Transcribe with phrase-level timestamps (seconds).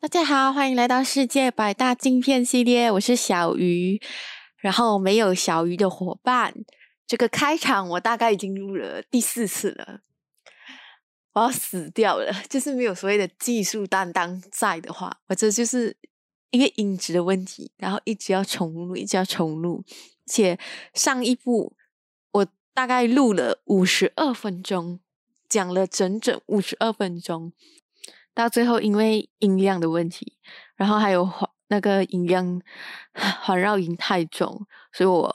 [0.00, 4.00] 大家好，欢迎来到世界百大镜片系列，我是小鱼。
[4.58, 6.52] 然后没有小鱼的伙伴，
[7.06, 10.00] 这个开场我大概已经录了第四次了，
[11.32, 12.32] 我要死掉了。
[12.50, 15.96] 就是没有所谓的技术担当在的话，我这就是
[16.50, 19.84] 因为音质的问题，然后一直要重录，一直要重录。
[20.26, 20.58] 且
[20.92, 21.74] 上一部
[22.32, 25.00] 我大概录了五十二分钟，
[25.48, 27.52] 讲了整整五十二分钟，
[28.34, 30.36] 到最后因为音量的问题，
[30.76, 32.60] 然后还有环那个音量
[33.12, 35.34] 环绕音太重，所以我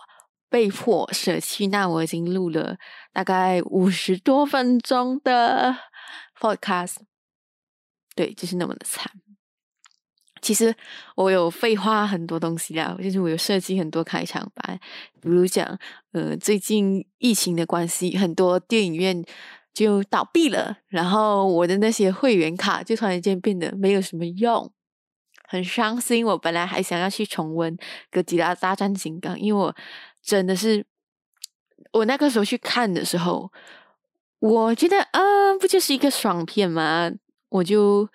[0.50, 1.68] 被迫舍弃。
[1.68, 2.78] 那我已经录了
[3.12, 5.76] 大概五十多分钟的
[6.40, 6.98] podcast，
[8.16, 9.12] 对，就是那么的惨。
[10.42, 10.76] 其实
[11.16, 14.78] 我有废话很多东西啦，就是我有设计很多开场白，
[15.22, 15.80] 比如讲，
[16.12, 19.24] 呃，最近疫情的关系，很多电影院
[19.74, 24.72] 就倒闭了，然后我的那些会员卡就突然间变得没有什么用。
[25.46, 27.78] 很伤心，我本来还想要去重温
[28.10, 29.76] 《哥吉拉大战金刚》，因为我
[30.22, 30.84] 真的是，
[31.92, 33.52] 我那个时候去看的时候，
[34.40, 35.22] 我觉得啊，
[35.60, 37.12] 不就是一个爽片吗？
[37.50, 38.10] 我就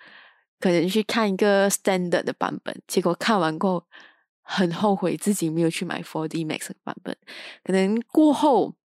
[0.59, 3.85] 可能去看一个 standard 的版本，结果看完过后
[4.41, 7.15] 很后悔自己没有去买 4D Max 的版本，
[7.63, 8.75] 可能过后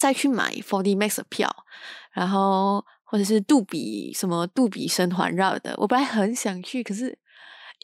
[0.00, 1.48] 再去买 4D Max 的票，
[2.10, 7.20] 然后或者是杜比什么杜比声环绕的，我本来很想去，可是。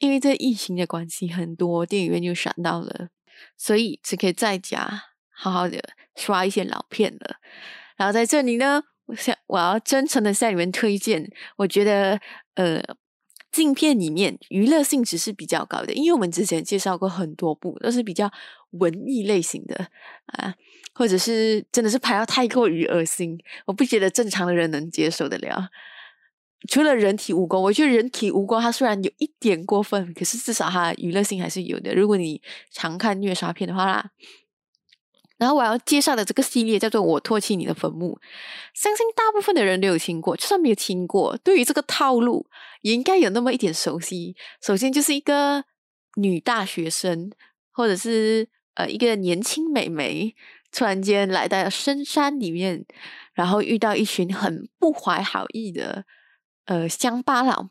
[0.01, 3.09] 因为这疫情的关系，很多电影院就闪到了，
[3.57, 5.83] 所以只可以在家好好的
[6.15, 7.37] 刷一些老片了。
[7.97, 12.21] 然后在这里呢，我想我要真诚的向你们推荐，我觉得
[12.57, 12.83] 呃，
[13.51, 18.31] 镜片里面娱乐性质是比较高的，因为我们之前介绍过很多部都是比较
[18.79, 19.89] 文艺类型的
[20.27, 20.55] 啊，
[20.95, 25.69] 或者是真的是拍到太过于恶心，我不觉得正常的人能接受得了。
[26.69, 31.95] 除了人体蜈蚣，我觉得人体蜈蚣它虽然有一点过分，可是至少它娱乐性还是有的。
[31.95, 34.11] 如果你常看虐杀片的话啦，
[35.37, 38.19] 然后我要介绍的这个系列叫做《我唾弃你的坟墓》，
[38.73, 42.47] 相信大部分的人都有听过，就算没有听过，对于这个套路
[42.81, 44.35] 也应该有那么一点熟悉。
[44.63, 45.67] 首先就是一个
[46.15, 47.31] 女大学生，
[47.71, 50.35] 或者是呃一个年轻美眉，
[50.73, 52.87] 突然间来到深山里面，
[53.35, 56.07] 然后遇到一群很不怀好意的。
[56.67, 57.69] 呃，乡巴佬，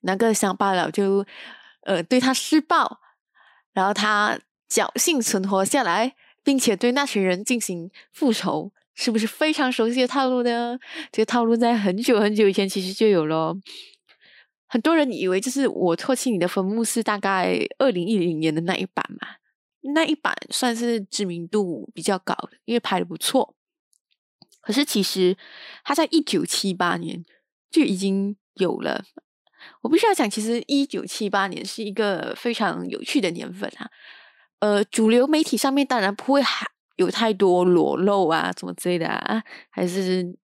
[0.00, 1.24] 那个乡巴佬就
[1.84, 3.00] 呃对他施暴，
[3.72, 4.38] 然后他
[4.68, 10.78] 侥幸存活下来，并且对那群人进行复仇，是不是非常熟悉的套路呢？
[11.10, 13.56] 这个套路在很久很久以前其实就有了。
[14.66, 19.36] 很多人以为就是我唾弃你的坟墓是大概二零一零年的那一版嘛，
[19.92, 23.54] 那一版算是知名度比较高的，因为拍的不错。
[24.60, 25.36] 可是其实
[25.84, 27.24] 他在一九七八年。
[27.74, 29.04] 就已经有了。
[29.80, 33.90] 我必须要讲，其实一九七八年是一个非常有趣的年份啊。
[34.60, 36.64] 呃，主流媒体上面当然不会还
[36.98, 40.36] 有太多裸露啊，什么之类的啊，还是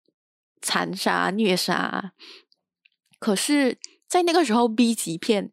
[0.60, 2.14] 残杀虐杀。
[3.20, 3.78] 可是，
[4.08, 5.52] 在那个时候，B 级片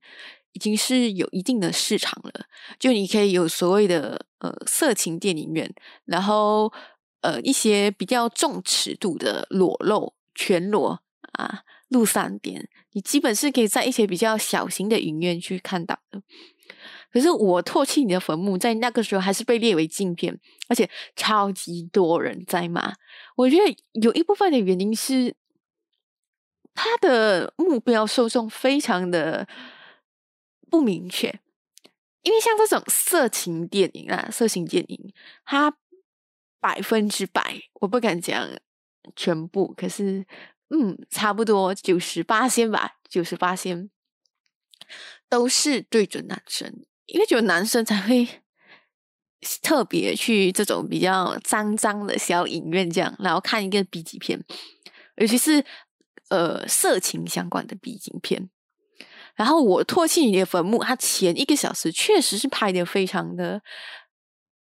[0.58, 2.48] 已经是有一定的市场了。
[2.80, 5.72] 就你可以有所谓的呃色情电影院，
[6.06, 6.74] 然后
[7.22, 11.04] 呃一些比较重尺度的裸露全裸。
[11.34, 16.20] 啊，露三点，你基本是可以在一些比较小型的影院去看到的。
[17.12, 22.94] 可是我唾弃你的坟墓，在那个时候还是被列为禁片，而且超级多人在骂。
[23.36, 25.36] 我觉得有一部分的原因是，
[26.74, 29.48] 他的目标受众非常的
[30.70, 31.40] 不明确。
[32.24, 35.14] 因为像这种色情电影啊，色情电影，
[35.46, 35.78] 它
[36.60, 38.50] 百分之百，我不敢讲
[39.16, 40.26] 全部，可是。
[40.70, 43.90] 嗯，差不多九十八仙吧，九十八仙
[45.30, 48.28] 都是对准男生，因为只有男生才会
[49.62, 54.44] 特别去这种比较脏脏的小影院这样，然后看一个 B 级片，
[55.16, 55.64] 尤其是
[56.28, 58.50] 呃色情相关的 B 级片。
[59.38, 63.62] 然后我唾弃你的坟墓，它前一个小时确实是拍的非常的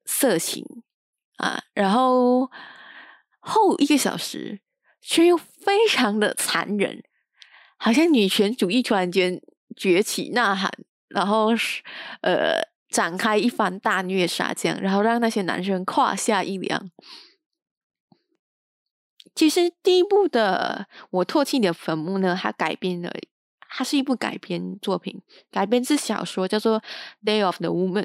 [0.04, 0.64] 色情
[1.38, 2.48] 啊，然后
[3.40, 4.60] 后一个小时。
[5.08, 7.00] 却又非常的残忍，
[7.76, 9.40] 好像女权主义突然间
[9.76, 10.68] 崛起呐喊，
[11.06, 11.80] 然后是
[12.22, 16.90] 呃展开一番大虐杀，这样，然后让那些男生胯下一凉。
[19.32, 23.12] 其实第一部的《我唾弃你的坟墓》呢，它改编了，
[23.76, 25.20] 它是一部改编作品，
[25.50, 26.80] 改编自小说叫做
[27.22, 28.04] 《Day of the Woman》。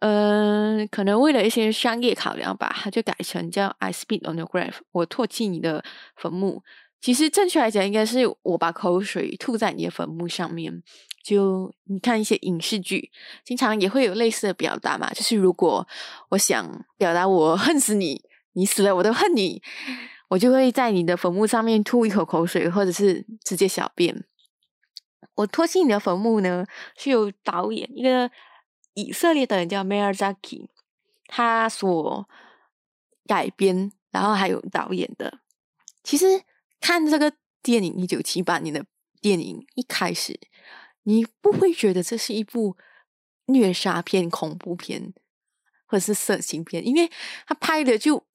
[0.00, 5.84] 嗯，可能为了一些商业考量吧，它就改成叫 "I spit on your grave"，我唾弃你的
[6.16, 6.64] 坟墓。
[7.00, 10.82] 其实正确来讲，应该是我把口水吐在你的坟墓上面。
[11.22, 13.12] 就你看一些影视剧，
[13.44, 15.08] 经常也会有类似的表达嘛。
[15.14, 15.86] 就是如果
[16.30, 18.20] 我想表达我恨死你，
[18.54, 19.62] 你死了我都恨你，
[20.30, 24.24] 我就会在你的坟墓上面吐一口口水，或者是直接小便。
[25.34, 26.66] 我唾弃你的坟墓呢，
[26.96, 28.30] 是由导演一个
[28.94, 30.68] 以色列的人叫 Meir Zaki，
[31.26, 32.28] 他所
[33.26, 35.40] 改编，然后还有导演的。
[36.02, 36.42] 其实
[36.80, 37.32] 看这个
[37.62, 38.84] 电影一九七八年的
[39.20, 40.40] 电影一开始。
[41.06, 42.78] 你不会觉得这是一部
[43.44, 45.12] 虐杀片、恐怖片，
[45.84, 47.10] 或是色情片，因为
[47.46, 48.26] 他拍的就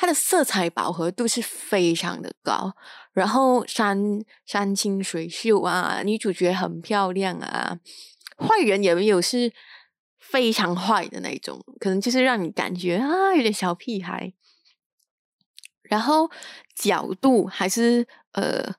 [0.00, 2.72] 它的色彩饱和度是非常的高，
[3.12, 3.98] 然后山
[4.46, 7.80] 山清水秀啊，女主角很漂亮啊，
[8.36, 9.52] 坏人也没有是
[10.20, 14.32] 非常坏的那种，可能就是让你感觉啊有点小屁孩，
[15.82, 16.30] 然后
[16.76, 18.76] 角度还是呃。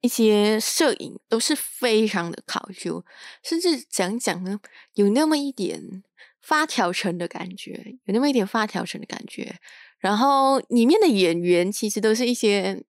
[0.00, 3.02] 一些摄影都是非常的考究，
[3.42, 4.60] 甚至讲讲呢，
[4.92, 6.04] 有那么一点
[6.42, 9.56] 发条成的感觉，有那么一点发条成的感觉。
[10.04, 12.84] 然后里面的演员其实都是一些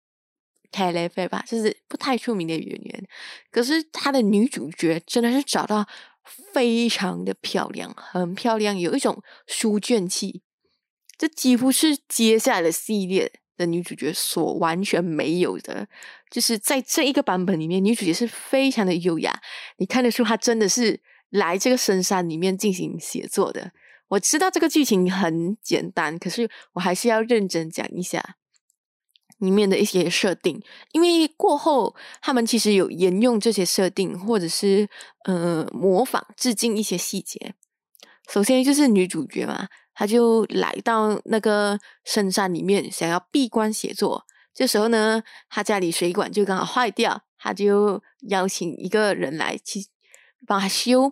[0.71, 3.07] 凯雷菲吧，就是不太出名的演员。
[3.51, 5.87] 可是他的女主角真的是找到
[6.51, 10.41] 非常的漂亮，很漂亮，有一种书卷气。
[11.15, 13.31] 这几乎是接下来的系列。
[13.55, 15.87] 的女主角所完全没有的，
[16.31, 19.31] 就是在这一个版本里面，女主角是非常的优雅。
[19.77, 20.99] 你看得出她真的是
[21.29, 23.71] 来这个深山里面进行写作的。
[24.09, 28.35] 我知道这个剧情很简单，可是我还是要认真讲一下
[29.39, 30.61] 里面的一些设定，
[30.91, 34.87] 因为过后他们其实有沿用这些设定，或者是
[35.25, 37.53] 呃模仿致敬一些细节。
[38.29, 39.67] 首先就是女主角嘛。
[39.95, 44.25] 她就来到那个深山里面，想要闭关写作。
[44.51, 49.85] 这时候呢，她家里水管就刚好坏掉，她就邀请一个人来去
[50.47, 51.11] 帮她修。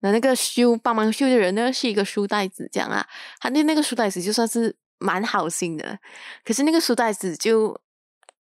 [0.00, 3.06] 那那个修帮忙修的人呢，是一个书呆子，这样啊。
[3.38, 5.98] 他对那个书呆子就算是蛮好心的，
[6.44, 7.80] 可是那个书呆子就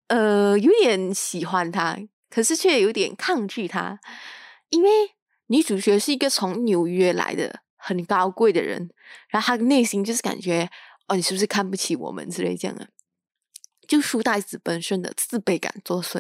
[0.08, 1.98] 呃有点喜欢他，
[2.30, 4.00] 可是却有点抗拒他，
[4.70, 4.90] 因为
[5.48, 7.62] 女主角是一个从纽约来的。
[7.86, 8.90] 很高贵的人，
[9.28, 10.70] 然后他内心就是感觉
[11.10, 12.88] 哦，你是不是看不起我们之类这样的？
[13.94, 16.20] 就书呆子本身的自卑感作祟，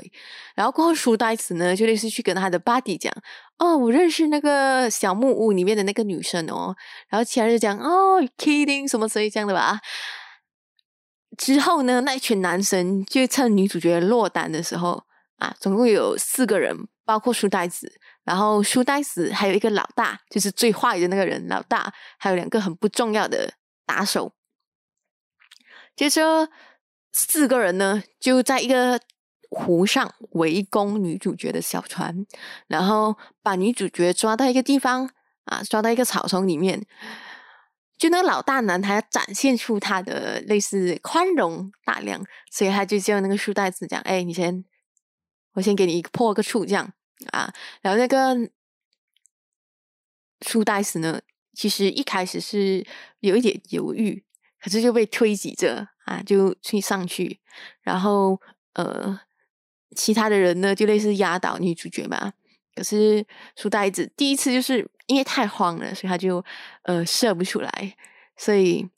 [0.54, 3.12] 然后过后书呆子呢，就类似去跟他的 buddy 讲
[3.58, 6.75] 哦，我认识那个小木屋里面的那个女生哦，
[7.10, 9.80] 然后其他人就讲哦，kidding 什么所以这样的吧。
[11.36, 15.04] 之后呢，那一群男生就趁女主角落单的时候
[15.38, 18.00] 啊，总共有四个人，包括书呆子。
[18.24, 21.48] 然后书呆子还有一个老大，就是最坏的那个人。
[21.48, 23.52] 老大还有两个很不重要的
[23.88, 24.31] 打手。
[25.96, 26.48] 接着
[27.13, 29.00] 四个人呢，就在一个
[29.50, 32.25] 湖上围攻女主角的小船，
[32.68, 35.10] 然后把女主角抓到一个地方
[35.45, 36.86] 啊，抓到一个草丛里面。
[37.98, 44.66] 就那个老大男，他要展现出他的类似宽容大量，所以他就叫那个书呆子讲：“哎，你先，
[45.54, 46.92] 我先给你破个处，这样。”
[47.31, 48.35] 啊，然后那个
[50.42, 51.21] 书呆子呢，
[51.54, 52.85] 其实一开始是
[53.21, 54.26] 有一点犹豫，
[54.59, 57.40] 可是就被推挤着啊，就去上去，
[57.81, 58.40] 然后
[58.74, 59.19] 呃，
[59.95, 62.33] 其他的人呢就类似压倒女主角嘛。
[62.76, 66.44] 可是书呆子第一次就是因为太慌了，所以他就
[66.83, 67.95] 呃射不出来，
[68.36, 68.90] 所以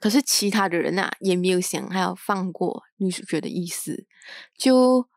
[0.00, 4.06] 可是其他的人呐也没有想还要放过女主角的意思，
[4.56, 5.08] 就。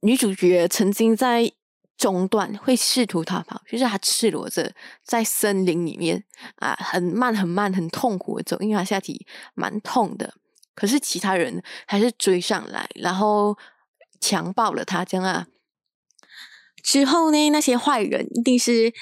[0.00, 1.50] 女主角曾经在
[1.98, 4.72] 中段会试图逃跑，就是他赤裸着
[5.04, 6.24] 在森林里面
[6.56, 10.32] 啊，很慢、很慢、很痛苦的走，因为他下体蛮痛的。
[10.74, 13.58] 可是其他人还是追上来，然后
[14.20, 15.48] 强暴了他，这样啊。
[16.82, 18.92] 之后呢，那些坏人一定是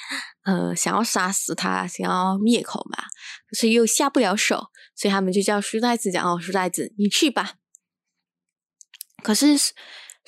[0.45, 3.05] 呃想要杀死他，想要灭口嘛，
[3.49, 7.55] 可是又下不了手，所以他们就叫书呆子讲：“哦，书呆子，你去吧。”
[9.23, 9.57] 可是。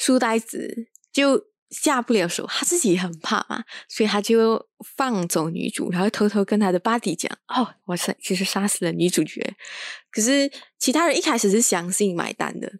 [0.01, 9.55] 书呆子就下不了手，他自己很怕嘛，所以他就放走女主，然后偷偷跟他的 buddy 讲：“哦，我是其实杀死了女主角。”
[10.11, 12.73] 可是其他人一开始是相信买单的，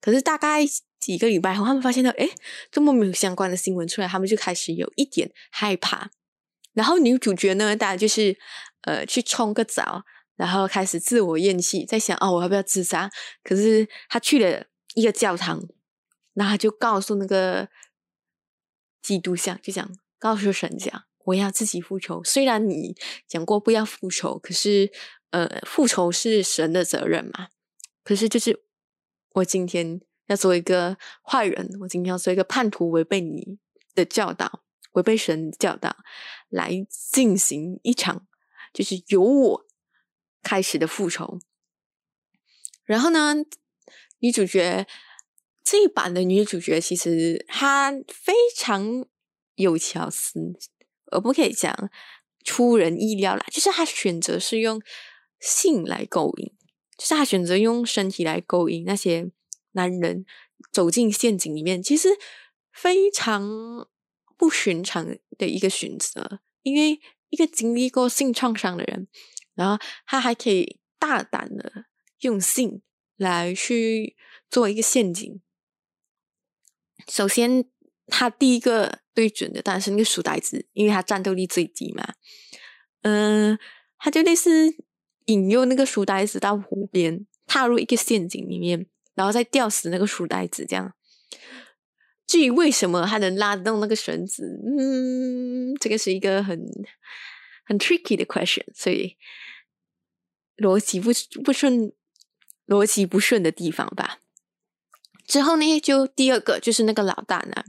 [0.00, 0.60] 可是大概
[1.00, 2.28] 几个礼拜后，他们发现到，哎，
[2.70, 6.10] 这么没有相关的新闻出来，他们就开始有一点害怕。
[6.74, 8.36] 然后女主角呢，当然就是
[8.82, 10.02] 呃去冲个澡，
[10.36, 13.10] 然后开始自我厌弃，在想：“哦，我要不要自杀？”
[13.42, 15.62] 可是她去了一个教堂。
[16.36, 17.68] 那他就告诉那个
[19.04, 19.86] 基督像，就讲
[20.18, 22.24] 告诉神讲，我要自己复仇。
[22.24, 22.96] 虽然你
[23.28, 24.90] 讲过不要复仇，可是
[25.28, 27.48] 呃，复仇是神的责任嘛。
[28.02, 28.64] 可是就是
[29.32, 33.58] 我今天要做一个坏人，我今天要做一个叛徒，违背你
[33.94, 35.98] 的教导，违背神教导，
[36.48, 38.26] 来进行一场
[38.72, 39.66] 就是由我
[40.42, 41.38] 开始的复仇。
[42.84, 43.34] 然后呢，
[44.20, 44.86] 女主角
[45.64, 49.06] 这一版的女主角其实她非常
[49.54, 50.38] 有巧思，
[51.12, 51.74] 我不可以讲
[52.44, 54.80] 出人意料啦，就是她选择是用
[55.40, 56.52] 性来勾引，
[56.96, 59.30] 就是她选择用身体来勾引那些
[59.72, 60.26] 男人
[60.70, 62.10] 走进陷阱里面，其实
[62.72, 63.88] 非常
[64.36, 69.08] 不寻常的一个选择，因为一个经历过性创伤的人，
[69.54, 71.86] 然后他还可以大胆的。
[72.20, 72.80] 用性
[73.18, 74.16] 来去
[74.48, 75.42] 做一个陷阱。
[77.08, 77.64] 首先，
[78.06, 82.14] 他第一个对准的当然是那个书呆子，因为他战斗力最低嘛。
[83.02, 83.58] 嗯，
[83.98, 84.74] 他就类似
[85.26, 90.66] 引诱那个书呆子到湖边，踏入一个陷阱里面，然后再吊死那个书呆子。
[90.66, 90.94] 这样，
[92.26, 96.66] 至于为什么他能拉动那个绳子，嗯，这个是一个很
[97.64, 99.16] 很 tricky 的 question，所以
[100.56, 101.10] 逻辑不
[101.42, 101.92] 不顺。
[102.66, 104.20] 逻辑不顺的地方吧。
[105.26, 107.64] 之后呢，就第二个就是那个老大男，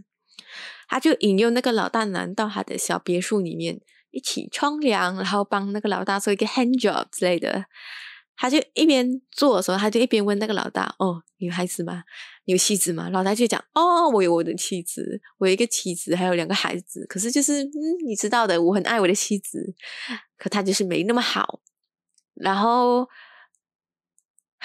[0.88, 3.80] 他就引诱那个老大男到他的小别墅里面
[4.12, 7.66] 一起冲凉，然后帮那个老大做一个 hand job 之类的。
[8.38, 12.04] 他就一边做的时候，他就一边问那个老大：“哦，女孩子吗？
[12.44, 17.06] 有妻子吗？”老大就讲：“哦，我有我的妻子，我有一个妻子，还有两个孩子。
[17.08, 17.72] 可是就是嗯，
[18.06, 19.74] 你知道的，我很爱我的妻子，
[20.38, 21.62] 可他就是没那么好。”
[22.36, 23.08] 然后。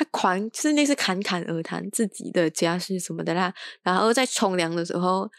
[0.00, 3.52] 他狂就是那是侃侃而谈自己的家事什么的啦，
[3.82, 5.30] 然后在冲凉的时候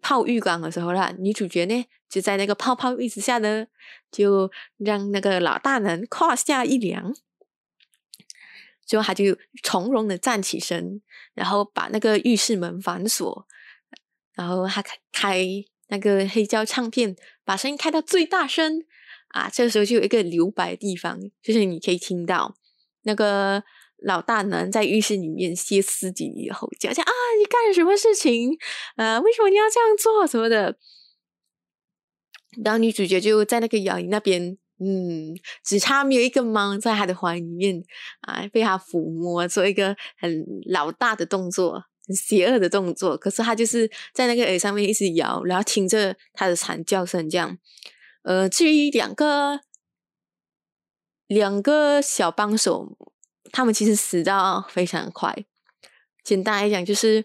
[0.00, 3.66] 泡浴缸的时候啦，女主角呢就在那个泡泡浴之下呢，
[4.10, 7.14] 就让那个老大人胯下一凉，
[8.86, 11.02] 最后他就从容的站起身，
[11.34, 13.46] 然后把那个浴室门反锁，
[14.32, 15.46] 然后他开开
[15.88, 17.14] 那个黑胶唱片，
[17.44, 18.82] 把声音开到最大声。
[19.28, 22.56] 啊，这个时候就有一个留白地方，就是你可以听到
[23.02, 23.62] 那个。
[24.02, 28.56] 老大男在浴室里面歇斯底里吼叫，讲啊，你干什么事情？
[28.96, 30.26] 呃，为什么你要这样做？
[30.26, 30.76] 什么的？
[32.64, 37.82] 然后女主角就在那个摇椅那边，嗯，只差没有一个猫在他的怀里面
[38.22, 43.16] 啊，被他抚摸，做一个很老大的动作，很邪恶的动作。
[43.16, 47.58] 可是他就是在那个耳上面一直摇，然后听着他的惨叫声，这样。
[48.22, 49.60] 呃，至于两个
[51.26, 52.96] 两个小帮手。
[53.52, 55.44] 他们其实死到非常快。
[56.22, 57.24] 简单来讲，就是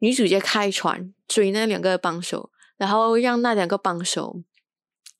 [0.00, 4.42] 女主角开船追那两个帮手，然后让那两个帮手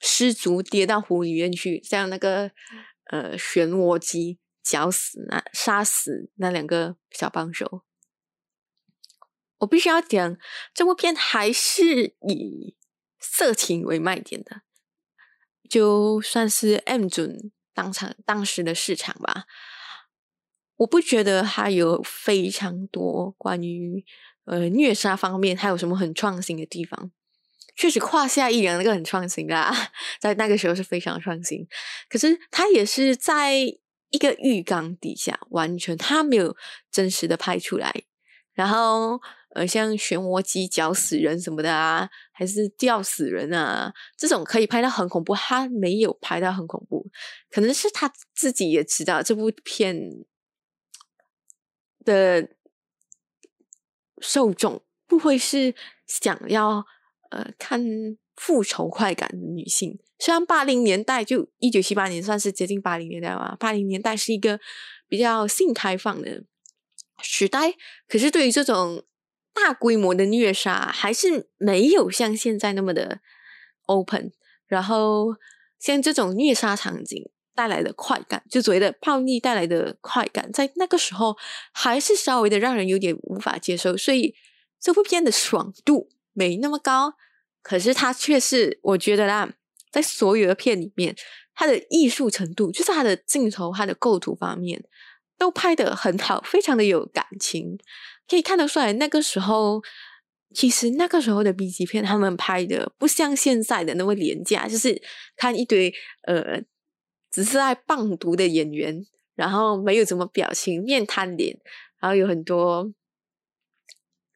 [0.01, 2.51] 失足跌到湖里面去，像那个
[3.07, 7.83] 呃漩涡机绞死那杀死那两个小帮手。
[9.59, 10.37] 我必须要讲，
[10.75, 12.77] 这部片还是以
[13.19, 14.61] 色情为卖点的，
[15.71, 19.47] 就算是 M 准当场当时的市场吧。
[20.77, 24.05] 我不觉得它有非常多关于
[24.45, 27.11] 呃虐杀方面他有什么很创新的地方。
[27.75, 29.71] 确实胯下一凉那个很创新啦，
[30.19, 31.67] 在那个时候是非常创新。
[32.09, 33.55] 可是它也是在
[34.11, 36.57] 一个浴缸底下，完全它没有
[36.91, 37.93] 真实的拍出来。
[38.55, 39.21] 然后
[39.55, 47.07] 呃，像漩涡机绞死人什么的啊，还是吊死人啊，这种可以拍到很恐怖，他没有拍到很恐怖。
[47.51, 49.97] 可能是他自己也知道这部片。
[52.07, 52.49] 的
[54.23, 55.75] 受众不会是
[56.07, 56.87] 想要
[57.31, 57.85] 呃看
[58.35, 59.99] 复仇快感的女性。
[60.19, 64.59] 虽然八零年代就一九七八年算是接近八零年代嘛，八零年代是一个
[65.09, 66.45] 比较性开放的
[67.21, 67.75] 时代，
[68.09, 69.05] 可是对于这种
[69.53, 73.21] 大规模的虐杀，还是没有像现在那么的
[73.87, 74.33] open。
[74.67, 75.37] 然后
[75.79, 77.29] 像这种虐杀场景。
[77.57, 81.35] 带来的快感，就所谓的暴力带来的快感，在那个时候
[81.73, 84.35] 还是稍微的让人有点无法接受，所以
[84.79, 87.15] 这部片的爽度没那么高，
[87.63, 89.51] 可是它却是我觉得啦，
[89.91, 91.17] 在所有的片里面，
[91.55, 94.85] 它的艺术程度，就是它的镜头、它的构图方面，
[95.39, 97.79] 都拍得很好，非常的有感情，
[98.29, 99.83] 可以看得出来，那个时候
[100.55, 105.03] 其实那个时候的 B 级片，他们拍的不像现在的那么廉价，就是
[105.37, 105.93] 看一堆
[106.27, 106.63] 呃。
[107.37, 111.61] 只是爱棒读的演员，然后没有什么表情，面瘫脸，
[112.01, 112.91] 然后有很多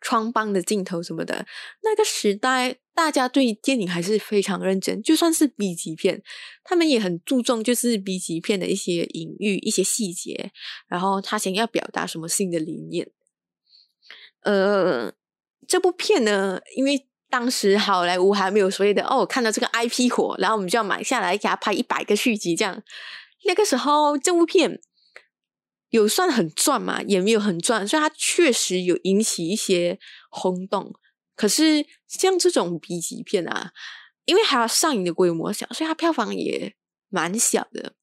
[0.03, 1.47] 疮疤的镜头什么的。
[1.83, 6.23] 那个时代，大家对电影还是非常认真，就算是 B 级片，
[6.63, 10.53] 他们也很注重就是 B 级片的一些隐喻、一些细节，
[10.87, 13.11] 然后他想要表达什么新的理念。
[14.43, 15.15] 呃，
[15.67, 22.83] 这部片呢，因为当时好莱坞还没有所谓的哦，看到这个 IP 火，然后我们就要买下来给他拍一百个续集这样。
[23.45, 24.81] 那个时候这部片
[25.89, 30.93] 有算很赚嘛，也没有很赚，所以它确实有引起一些轰动。
[31.35, 33.73] 可是像这种 B 级片啊，
[34.25, 36.75] 因为还要上映的规模小，所以它票房也
[37.09, 37.95] 蛮小的。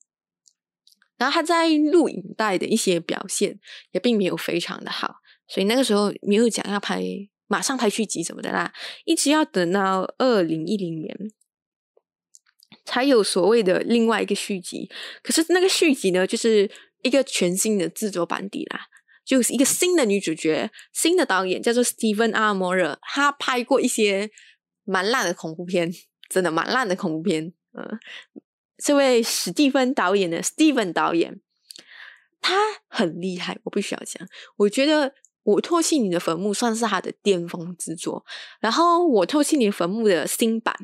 [1.17, 3.60] 然后他在录影带的一些表现
[3.91, 5.15] 也并没有非常的好，
[5.48, 7.01] 所以那个时候没有讲要拍
[7.47, 8.73] 马上拍续集什么的啦，
[9.05, 11.31] 一直要等到二零一零年
[12.85, 14.89] 才有所谓的另外一个续集。
[15.23, 16.69] 可是那个续集呢，就是
[17.01, 18.81] 一个全新的制作班底啦，
[19.25, 24.29] 就是一个新的女主角、新的导演，叫做 Steven 阿摩尔，他拍过一些
[24.83, 25.91] 蛮烂的恐怖片，
[26.29, 27.99] 真的蛮烂的恐怖片，嗯。
[28.77, 31.41] 这位史蒂芬导演的 Steven 导演，
[32.39, 32.55] 他
[32.87, 34.27] 很厉害，我必须要讲。
[34.55, 35.09] 我觉得
[35.47, 38.25] 《我唾弃你的坟墓》算是他的巅峰之作。
[38.59, 40.75] 然后，《我唾弃你坟墓》的新版，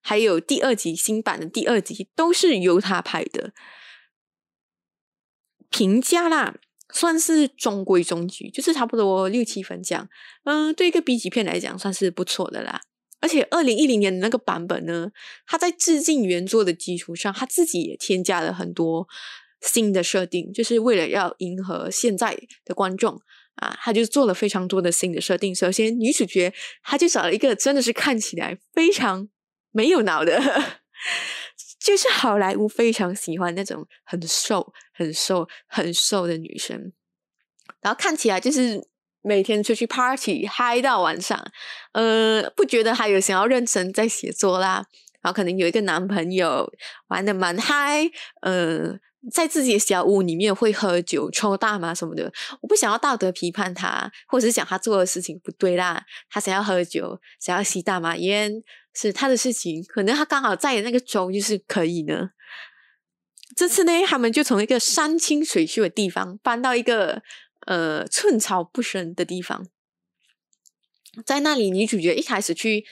[0.00, 3.52] 还有第二集新版的第二集，都是由他拍的。
[5.68, 6.54] 评价啦，
[6.92, 10.08] 算是中规中矩，就是差不多六七分这样。
[10.44, 12.80] 嗯，对一个 B 级片来讲，算是不错的啦。
[13.18, 15.10] 而且二零一零年的那个版本呢，
[15.44, 19.08] 他在致敬原作的基础上，他自己也添加了很多
[19.62, 23.20] 新的设定，就是为了要迎合现在的观众
[23.56, 25.54] 啊，他就做了非常多的新的设定。
[25.54, 29.28] 首先，女主角他就找了一个真的是看起来非常
[29.72, 30.40] 没有脑的，
[31.78, 36.92] 就是好莱坞非常喜欢那种很瘦、很瘦、很瘦的女生，
[37.80, 38.88] 然后看起来就是。
[39.28, 41.36] 每天出去 party 嗨到晚上，
[41.94, 44.86] 呃，不觉得还有想要认真在写作啦。
[45.20, 46.72] 然后可能有一个男朋友
[47.08, 48.08] 玩的蛮嗨，
[48.42, 48.96] 呃，
[49.30, 52.32] 在自己的小屋里面会喝酒、抽大麻什么的。
[52.60, 56.04] 我不想要道德批判他，或者是讲他做的事情不对啦。
[56.28, 58.62] 他想要喝酒，想要吸大麻烟，
[58.94, 59.84] 是他的事情。
[59.84, 62.30] 可能他刚好在那个州就是可以呢。
[63.54, 67.22] 这次呢，他们就从一个山清水秀的地方搬到一个。
[67.66, 69.66] 呃，寸草不生的地方，
[71.24, 72.84] 在那里，女主角一开始去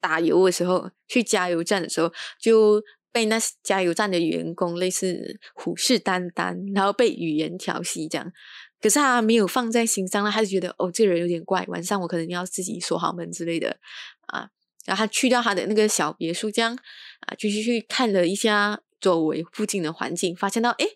[0.00, 8.32] 打油的时候，去加油站的时候，就被那加油站的员工类似虎视眈眈，然后被语言调戏这样。
[8.80, 13.78] 可是他没有放在心上，他就觉得哦，这人有点怪，晚上我可能要自己锁好门之类的
[14.26, 14.48] 啊。
[14.86, 16.78] 然后他去到他的那个小别墅，这样
[17.26, 20.86] 啊，就是去看了一下周围附近的环境，发现到哎，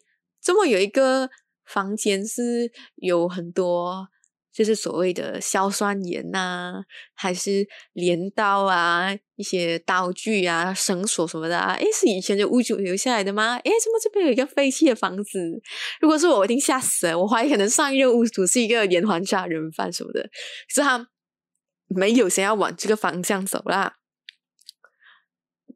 [0.40, 1.30] 怎么有一个。
[1.64, 4.08] 房间是有很多，
[4.52, 6.82] 就是所谓的硝酸盐呐，
[7.14, 11.72] 还是镰刀啊，一些刀具啊，绳索什么的啊？
[11.74, 13.56] 诶，是以前的屋主留下来的吗？
[13.56, 15.62] 诶，怎么这边有一个废弃的房子？
[16.00, 17.18] 如果是我，我一定吓死了。
[17.18, 20.28] 我怀疑可能上一任屋主是一个连环杀人犯什么的，
[20.68, 21.08] 是他
[21.88, 23.96] 没有想要往这个方向走啦。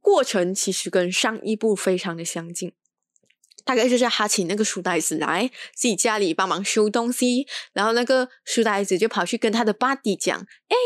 [0.00, 2.72] 过程其实跟上一部非常的相近。
[3.66, 10.38] 大概就是他请那个书呆子来自己家里帮忙修东西，然后那个书呆子就跑去跟他的 buddy 讲
[10.70, 10.76] ：“哎，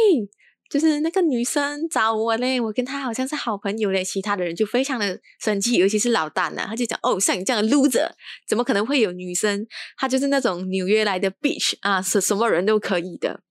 [0.70, 8.08] 就是那个女生找我嘞，我跟她好像是好朋友嘞。”其他的人就非常的生气，尤其是老大呢，他就讲：“哦，像你这样的 loser，
[8.48, 9.66] 怎么可能会有女生？
[9.98, 13.42] 他就是那种纽约来的 bitch 啊，是什么人都可以的。”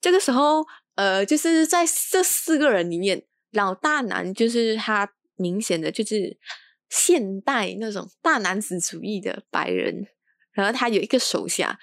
[0.00, 6.38] 这个时候，呃，就是在这四个人里面，老大男就是他明显的就是。
[6.92, 10.06] 现代那种大男子主义的白人，
[10.52, 11.78] 然后他有一个手下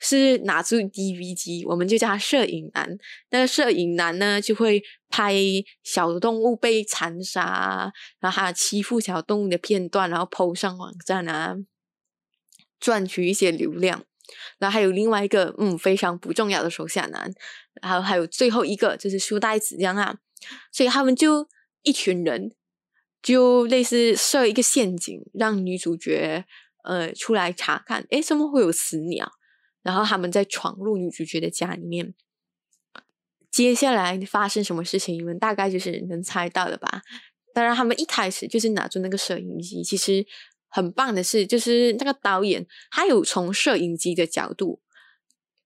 [0.00, 2.98] 是拿住 DV 机，我们就叫他摄影男。
[3.30, 5.32] 那个摄影男呢，就会拍
[5.84, 11.54] 小动物被残杀，然后还有欺负小动物的片段，然后 PO 上网站啊，
[12.80, 14.04] 赚取一些流量。
[14.58, 17.32] 然后还有另外一个嗯非常不重要的手下男，
[17.80, 20.18] 然后还有最后一个就是书呆子这样啊，
[20.72, 21.48] 所以他们就
[21.84, 22.56] 一群人。
[23.22, 26.44] 就类似设一个陷阱，让女主角
[26.84, 29.30] 呃出来查看，诶，怎么会有死鸟？
[29.82, 32.14] 然后他们再闯入女主角的家里面。
[33.50, 37.02] 接下来发生什么事情，你们大概就是能猜到的吧？
[37.54, 39.82] 当然，他们一开始就是拿住那个摄影机。
[39.82, 40.24] 其实
[40.68, 44.80] 很棒的是，就是那个导演他有从摄影机的角度，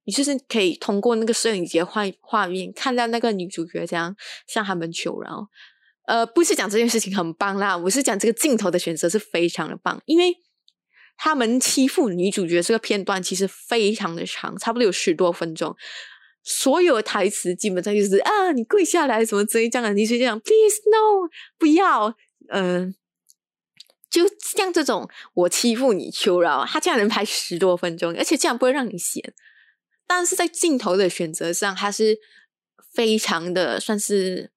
[0.04, 5.48] 你就是可以通过那个摄影机的画画面看到那个女主角这样向他们求饶。
[6.06, 10.36] 呃，不是讲这件事情很棒啦，我是讲这个镜头的选择是非常的棒，因为
[11.16, 15.76] 他们欺负女主角这个片段其实非常的长，差不多有十多分钟，
[16.42, 22.16] 所有的台词基本上就是啊，你跪下来什么之类这样的，你是这样，please no，不要，
[22.48, 22.94] 嗯，
[24.10, 29.32] 就像这种我欺负你求饶，他竟然能拍十多分钟，而且这样不会让你嫌。
[30.06, 32.18] 但是在镜头的选择上，他是
[32.92, 34.51] 非常的算是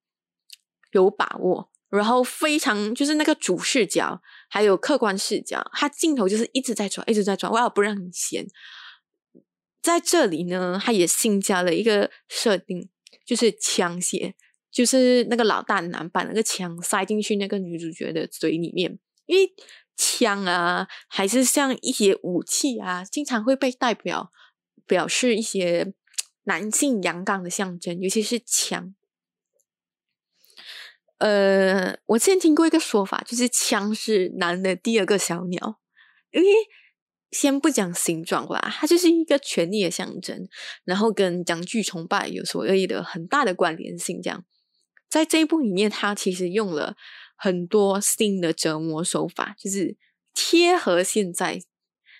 [0.95, 8.47] 有把握，然后非常就是那个主视角还有客观视角，他镜头就是一直在转，一直在转，我要不让你闲。
[9.81, 12.89] 在这里呢，他也新加了一个设定，
[13.25, 14.33] 就是枪械，
[14.71, 19.53] 就是那个老大男把那个枪塞进去那个女主角的嘴里面，因为
[19.95, 24.31] 枪啊，还是像一些武器啊，经常会被代表
[24.87, 25.93] 表示一些
[26.45, 28.95] 男性阳刚的象征，尤其是枪。
[31.17, 35.79] 呃，我之前听过一个说法，就是枪是男的第二个小鸟，
[36.31, 36.47] 因为。
[37.31, 40.47] 先不讲形状吧，它就是一个权力的象征，
[40.85, 44.21] 然后跟讲具崇拜有所谓的很大的关联性。
[44.21, 44.45] 这样，
[45.09, 46.95] 在这一部里面，他其实用了
[47.35, 49.97] 很多新的折磨手法，就是
[50.33, 51.59] 贴合现在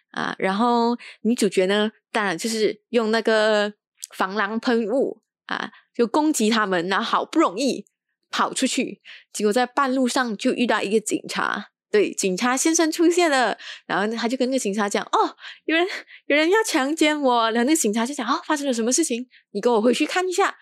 [0.09, 0.35] 啊。
[0.37, 3.73] 然后女主角呢，当然就是用那个
[4.13, 6.89] 防狼喷雾啊，就攻击他们。
[6.89, 7.85] 然后好不容易
[8.35, 8.99] 跑出去，
[9.31, 11.69] 结果在半路上就遇到一个警察。
[11.89, 15.87] 对，警察先生出现了，然后他就跟那个警察讲：“哦，有人
[16.25, 19.25] 有人要强奸我。”然后那个警察就讲：“哦，发生了什么事情？
[19.51, 20.57] 你跟我回去看一下。”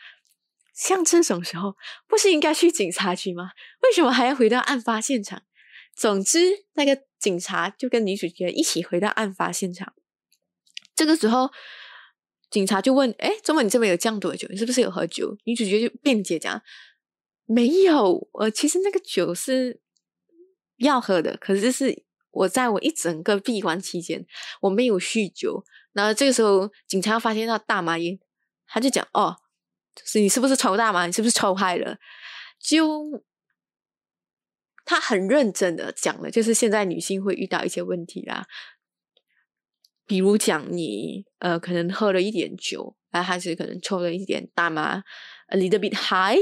[0.75, 1.75] 像这种时候，
[2.07, 3.49] 不是应该去警察局吗？
[3.81, 5.41] 为什么还要回到案发现场？
[5.95, 9.93] 总之，那个警察就跟女主角一起回到案发现场。
[10.95, 11.49] 这个时候，
[12.51, 14.47] 警察就问：“哎，周末你这边有这样多酒？
[14.51, 16.61] 你是不是有喝酒？”女主角就辩解讲
[17.45, 19.79] ：“没有，呃，其实那个酒是。”
[20.77, 24.25] 要喝的，可是是我在我一整个闭关期间，
[24.59, 25.63] 我没有酗酒。
[25.93, 28.19] 然后这个时候，警察发现到大麻烟，
[28.67, 29.37] 他就讲：“哦，
[29.95, 31.05] 就是你是不是抽大麻？
[31.05, 31.97] 你是不是抽嗨了？”
[32.59, 33.23] 就
[34.83, 38.45] 他很认真的讲了，就是现在女性会遇到一些问题啦，
[40.05, 45.03] 比如讲你呃可能喝了一点酒，然后还是可能抽了一点大麻
[45.47, 46.41] ，a little bit high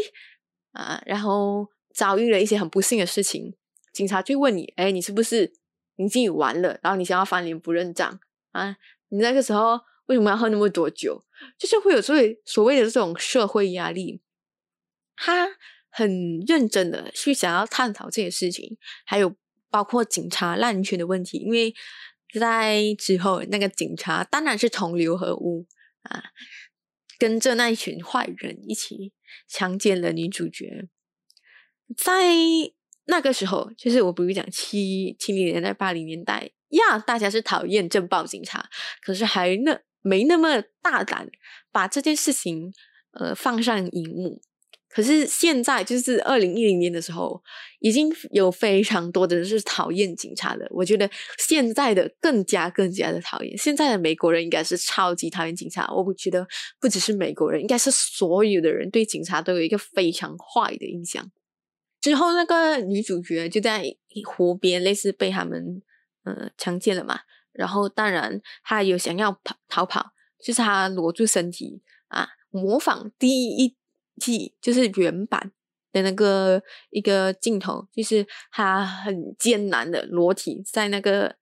[0.72, 3.56] 啊，然后遭遇了一些很不幸的事情。
[3.94, 5.54] 警察就问你：“哎，你是不是
[5.98, 6.80] 你自己完了？
[6.82, 8.20] 然后你想要翻脸不认账
[8.52, 8.78] 啊？
[9.10, 11.24] 你那个时候为什么要喝那么多酒？
[11.58, 14.22] 就是会有所谓所谓的这种社会压力。
[15.16, 15.50] 他
[15.90, 19.36] 很认真的去想要探讨这些事情，还有
[19.70, 21.38] 包括警察滥权的问题。
[21.40, 21.76] 因为
[22.40, 25.68] 在之后，那个警察当然是同流合污
[26.04, 26.24] 啊，
[27.20, 29.12] 跟着那一群坏人一起
[29.48, 30.88] 强奸了女主角，
[31.98, 32.36] 在。
[33.06, 38.70] 那个时候，就是我不如讲七七零年代、八零年代呀，大家是讨厌政报警察，
[39.02, 41.28] 可是还那没那么大胆
[41.72, 42.72] 把这件事情
[43.14, 44.40] 呃放上荧幕。
[44.94, 47.42] 可是现在就是二零一零年的时候，
[47.80, 50.68] 已经有非常多的人是讨厌警察的。
[50.70, 53.58] 我觉得现在的更加更加的讨厌。
[53.58, 55.90] 现在的美国人应该是超级讨厌警察。
[55.94, 56.46] 我不觉得
[56.80, 61.32] 不只是美国人，应该是所有的人对警察都有一个非常坏的印象。
[62.02, 65.82] 之后，那个女主角就在湖边，类似被他们
[66.24, 67.20] 呃强奸了嘛。
[67.54, 70.12] 然后，当然她有想要跑逃跑，
[70.44, 73.76] 就是她裸住身体啊，模仿第一
[74.22, 75.52] 季就是原版
[75.92, 81.36] 的那个一个镜头，就是他很艰难的裸体在那个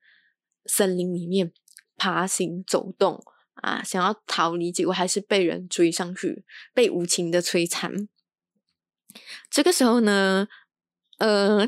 [0.66, 1.52] 森林里面
[1.98, 3.22] 爬行走动
[3.56, 8.08] 啊，想要逃离，结果还是被人追上去，被无情的摧残。
[9.50, 10.48] 这个时候呢，
[11.18, 11.68] 呃，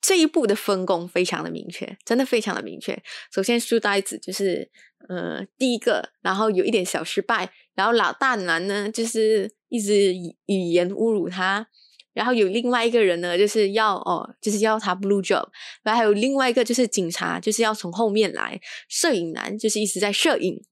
[0.00, 3.02] 这一步的分工非常的明确，真的非常的明确。
[3.32, 4.70] 首先，书呆子就是
[5.08, 10.14] 呃第一个，然后有一点小失败，然后老大男呢就是一直
[10.46, 11.66] 语言侮辱他，
[12.12, 15.46] 然后有另外一个人呢就是要哦就是要他 blue job，
[15.82, 20.62] 然后还有另外一个就是警察就是要从后面来，摄影男就是一直在摄影。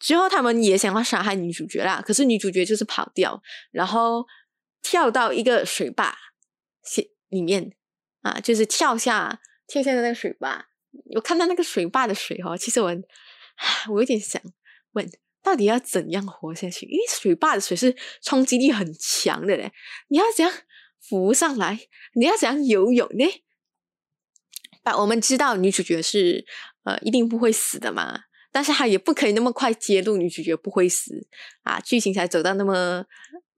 [0.00, 4.24] 之后他们也想要杀害女主角啦，可是女主角就是跑掉，然后。
[4.80, 6.16] 跳到一个水坝
[7.28, 7.72] 里面
[8.22, 10.68] 啊，就是跳下跳下的那个水坝。
[11.16, 12.88] 我看到那个水坝的水哦，其实我
[13.90, 14.40] 我有点想
[14.92, 15.04] 问，
[15.48, 16.86] 到底要怎样活下去？
[16.86, 19.72] 因为水坝的水是冲击力很强的嘞，
[20.08, 20.54] 你要怎样
[21.00, 21.80] 浮上来？
[22.14, 23.24] 你要怎样游泳呢？
[24.82, 26.44] 把我们知道女主角是
[26.84, 31.26] 呃一定不会死的嘛，但是她也不可以那么快揭露女主角不会死
[31.62, 33.06] 啊，剧情才走到那么。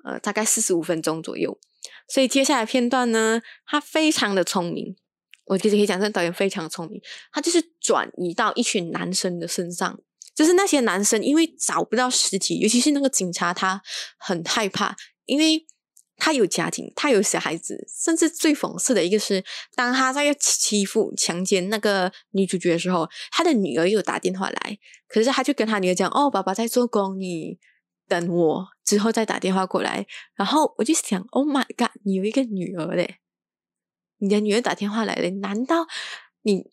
[0.03, 1.61] 呃，大概四十五分钟左右，
[2.09, 4.97] 所以接下来片段呢，他非常的聪明，
[5.45, 6.99] 我其实可以讲，这导演非常聪明，
[7.31, 10.01] 他就是转移到一群男生的身上，
[10.41, 13.83] 就是那些男生因为找不到尸体，尤其是那个警察，他
[14.17, 15.67] 很害怕，因为
[16.17, 27.59] 他有家庭，他有小孩子，甚至最讽刺的一个是，当他在欺负、强奸那个女主角的时候，他的女儿又打电话来，可是他就跟他女儿讲：“哦，爸爸在做工，你
[28.09, 33.17] 等我之后再打电话过来。”然后我就想：“Oh my god，你有一个女儿嘞！
[34.17, 35.87] 你的女儿打电话来了，难道
[36.41, 36.71] 你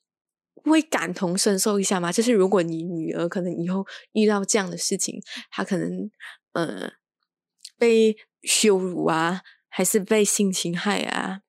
[0.69, 2.12] 会感同身受一下吗？
[2.12, 6.10] 就是如果你女儿可能以后遇到这样的事情，她可能
[6.53, 6.91] 呃
[7.77, 8.15] 被……
[8.43, 11.41] 羞辱啊，还是被性侵害啊？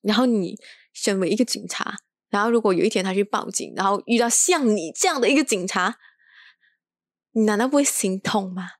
[0.00, 0.56] 然后你
[0.92, 1.96] 身为一个警察，
[2.30, 5.98] 然后如果有一天她去报警，然后遇到像你这样的一个警察，
[7.32, 8.70] 你难道不会心痛吗？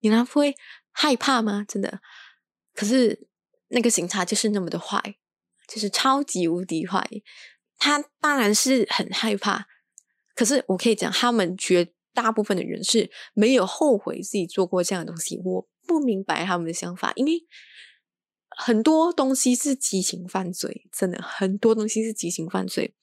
[0.00, 0.54] 你难道不会
[0.92, 1.64] 害怕吗？
[1.68, 2.00] 真的？
[2.74, 3.28] 可是
[3.68, 5.16] 那个警察就是那么的坏，
[5.66, 7.06] 就是超级无敌坏。
[7.82, 9.66] 他当然是很害怕，
[10.34, 15.40] 可是我可以讲，他们绝大部分的人是没有后悔自己做过这样的东西。
[15.44, 15.68] 我。
[15.84, 17.44] 不明白他们的想法，因为
[18.50, 22.94] 很多东西是激情犯罪，真的很多东西是激情犯罪，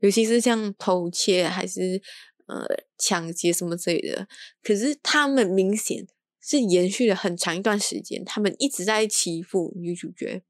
[0.00, 2.02] 尤其是像偷窃还是
[2.46, 2.66] 呃
[2.98, 4.26] 抢劫什么之类的。
[4.60, 6.04] 可是他们明显
[6.40, 10.42] 是延续了很长一段时间，他们一直在欺负女主角。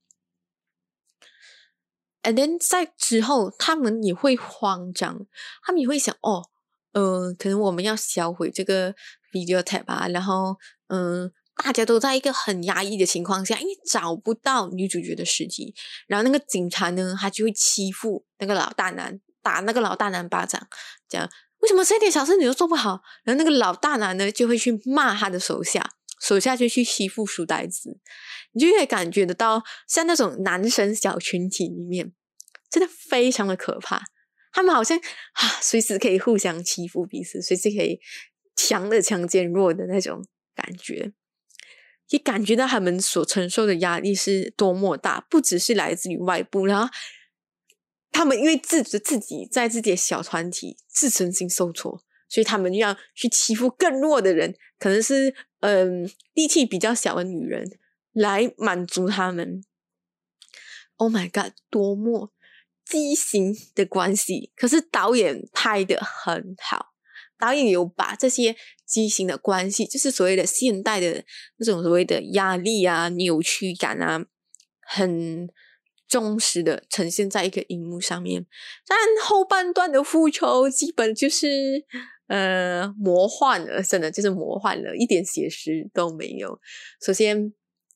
[2.23, 5.27] And then 在之后，他们也会慌张，
[5.65, 6.45] 他们也会想：哦，
[6.93, 8.95] 嗯，可能我们要销毁这个
[9.33, 10.57] video tape 啊，然后
[10.89, 11.33] 嗯。
[11.63, 15.75] 大家都在一个很压抑的情况下，因为找不到女主角的尸体，
[16.07, 20.67] 然后那个警察呢，他就会欺负那个老大男，打那个老大男巴掌，
[21.07, 21.23] 讲
[21.59, 23.03] 为什么这点小事你都做不好？
[23.25, 25.87] 然后那个老大男呢，就会去骂他的手下，
[26.21, 27.99] 手下就去欺负书呆子，
[28.53, 32.13] 你就会感觉得到，像那种男生小群体里面，
[32.71, 34.03] 真的非常的可怕，
[34.53, 37.99] 他们好像啊，随时可以互相欺负彼此，随时可以
[38.55, 41.13] 强的强奸弱的那种感觉。
[42.11, 46.93] 也感觉到他们所承受的压力是多么大，不只是来自于外部，然后
[48.11, 57.79] 他们因为自自己在自己的小团体自尊心受挫，所以他们要去欺负更弱的人，可能是嗯力气比较小的女人
[58.13, 59.63] 来满足他们。
[60.97, 62.33] Oh my god，多么
[62.85, 64.53] 畸形的关系！
[64.55, 66.89] 可是导演拍的很好。
[67.39, 71.25] 导演有把这些畸形的关系，就是所谓的现代的
[71.57, 74.27] 那种所谓的压力啊、扭曲感啊，
[74.83, 75.49] 很
[76.07, 78.45] 忠实的呈现在一个荧幕上面。
[78.87, 81.87] 但后半段的复仇基本就是
[82.31, 86.61] 呃魔幻了，真的就是魔幻了，一点写实都没有。
[87.05, 87.53] 首先，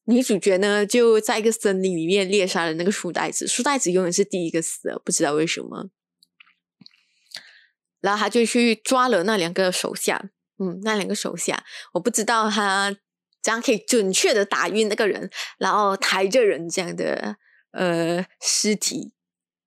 [0.06, 5.88] 女主角呢就在一个森林里面猎杀了那个书呆子，书呆子永远是第一个死的，不知道为什么。
[8.00, 12.90] 然后他就去抓了那两个手下，嗯，那两个手下，我不知道他
[13.40, 17.36] 怎样可以准确的打晕那个人，然后抬着人这样的
[17.70, 19.14] 呃尸体，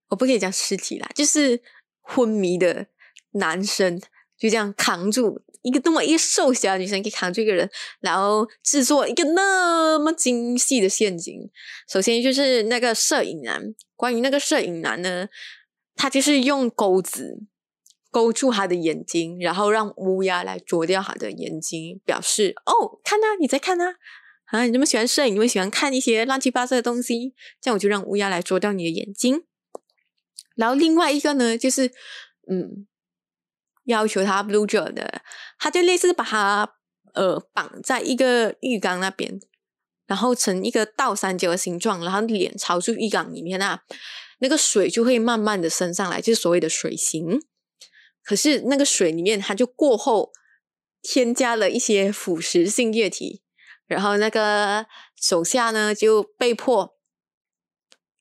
[0.09, 1.61] 我不可以讲尸体啦，就是
[2.01, 2.87] 昏迷的
[3.31, 3.99] 男生
[4.39, 7.69] 就这样扛住一个那么一个瘦小的女生可以扛住一个人，
[7.99, 11.49] 然后制作一个那么精细的陷阱。
[11.89, 15.27] 首先就是那个摄影男，关于那个摄影男呢，
[15.95, 17.43] 他就是用钩子。
[18.09, 23.95] 勾住他的眼睛，然后让乌鸦来啄掉他的眼睛，表示哦，看啊，你在看啊，
[24.45, 29.43] 啊，你这么喜欢摄影，你会喜欢看一些乱七八糟的东西，这样我就让乌鸦来啄掉你的眼睛。
[30.55, 31.91] 然后另外一个呢，就是
[32.49, 32.87] 嗯，
[33.87, 35.21] 要求他 blue j 的，
[35.59, 36.75] 他就类似把他
[37.13, 39.39] 呃绑在一个浴缸那边，
[40.05, 43.81] 然后成一个倒三角的形状，然后脸朝住浴缸里面啊，
[44.39, 47.41] 那个水就会慢慢的升上来，就是所谓的水形。
[48.23, 50.31] 可是那个水里面，它就过后
[51.01, 53.41] 添加了一些腐蚀性液体，
[53.85, 56.96] 然后那个手下呢就被迫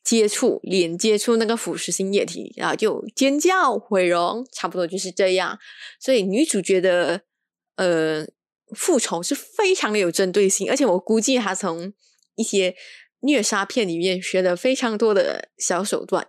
[0.06, 5.58] 接触脸接触那个腐蚀性液体，然后就尖叫毁容，差不多就是这样。
[5.98, 7.22] 所以女主角的
[7.74, 8.24] 呃
[8.76, 11.92] 复仇是非常的有针对性，而且我估计她从
[12.36, 12.76] 一些
[13.22, 16.24] 虐杀片里面学了非常多的小手段。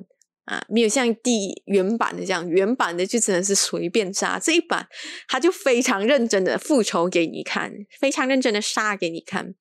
[0.46, 4.40] 啊，没有像第原版的这样，原版的就只能是随便杀。
[4.40, 4.88] 这一版
[5.28, 9.56] 他就非常认真的复仇给你看，非常认真的杀给你看。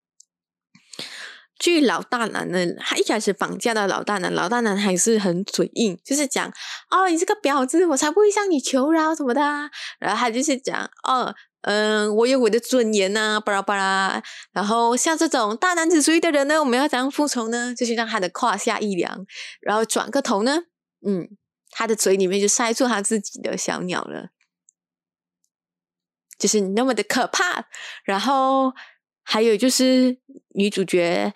[1.58, 6.52] 据老大男呢，他一开始绑架到老大男，老大男还是很嘴硬，就是讲
[6.90, 9.40] 哦，你这个婊子，我才不会向你求饶什么的。
[9.98, 14.22] 然后他就是讲哦，嗯，我有我的尊严呐，巴拉巴拉。
[14.52, 17.74] 然后像这种大男子主义的人呢，我们要怎样复仇呢？
[17.74, 19.26] 就是让他的胯下一凉，
[19.60, 20.64] 然后转个头呢。
[21.06, 21.28] 嗯，
[21.70, 24.28] 他的嘴里面就塞住他自己的小鸟了，
[26.38, 27.66] 就是那么的可怕。
[28.04, 28.72] 然后
[29.28, 30.18] 还有就是
[30.54, 31.34] 女主角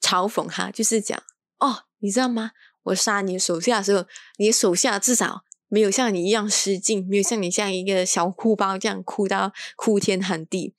[0.00, 1.22] 嘲讽他，就是讲
[1.58, 2.52] 哦，你知道吗？
[2.84, 4.06] 我杀你手下的时候，
[4.38, 10.74] 你手下至少没有像你一样失禁，没有像你像一个小哭包这样哭到哭天喊地。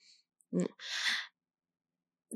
[0.52, 0.68] 嗯，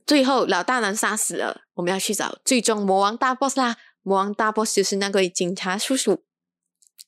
[0.06, 3.78] 最后老大难杀死了，我们要去找最终魔王大 boss 啦。
[4.04, 6.24] 魔王大 boss 就是那个警察叔叔。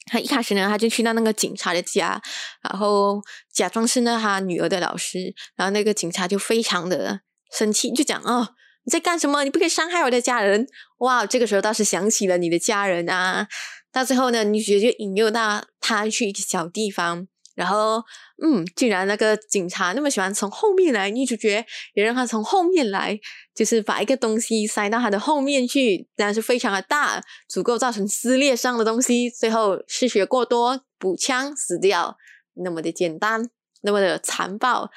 [0.05, 2.21] 他一开始呢，他就去到那个警察的家，
[2.61, 8.55] 然后假装是那他女儿的老师，然后那个警察就非常的生气，就讲哦。
[8.85, 9.45] 你在干什么？
[9.45, 10.67] 你不可以伤害我的家人！
[10.97, 13.47] 哇，这个时候倒是想起了你的家人啊。
[13.93, 18.03] 到最后呢，女主角就引诱到他去一个小地方，然后，
[18.43, 23.19] 嗯，竟然那个警察那么喜欢从后面来，女主角也让他从后面来，
[23.53, 29.29] 就是把一个东西塞到他的后面去，但是非常的大，足够造成撕裂伤的东西。
[29.29, 32.17] 最后失血过多，补枪死掉，
[32.55, 33.49] 那么的简单，
[33.81, 34.89] 那么的残暴，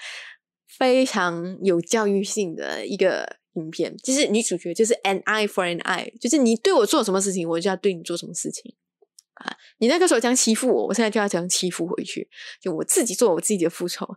[0.79, 3.37] 非常有教育性的一个。
[3.57, 8.75] 影片就是女主角，就是 an eye for an eye，就是你对我做什么事情，我就要对你做什么事情
[9.37, 9.57] 啊！
[9.79, 12.29] 你那个时候这样欺负我，我现在就要这样欺负回去，
[12.61, 14.16] 就我自己做我自己的复仇。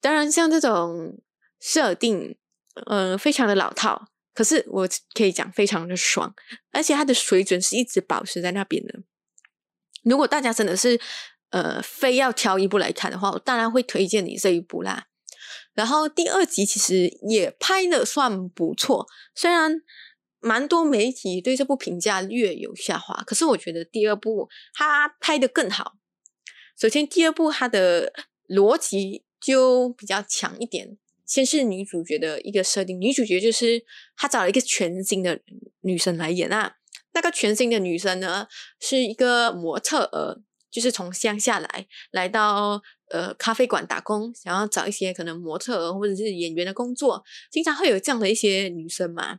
[0.00, 1.18] 当然，像这种
[1.60, 2.36] 设定，
[2.86, 6.34] 嗯，非常的老套，可是我可以讲非常的爽，
[6.72, 9.00] 而且它的水准是一直保持在那边的。
[10.04, 11.00] 如果大家真的是
[11.50, 15.06] 呃非要挑一部来看的话，我当然会推荐你这一部啦。
[15.74, 19.82] 然后第二集其实也拍的算不错，虽然
[20.46, 25.94] 蛮多媒体对这部评价略有下滑，可是我觉得第二部它拍的更好。
[26.78, 28.12] 首先，第二部它的
[28.48, 30.96] 逻辑就比较强一点。
[31.24, 33.84] 先是女主角的一个设定，女主角就是
[34.16, 35.40] 她找了一个全新的
[35.80, 36.76] 女生来演啊。
[37.12, 38.46] 那个全新的女生呢，
[38.78, 42.82] 是一个模特儿，就是从乡下来来到。
[43.08, 49.38] 呃，咖啡馆打工，想要找一些可能模特儿或者是演员的工作，经常会有这样的一些女生嘛。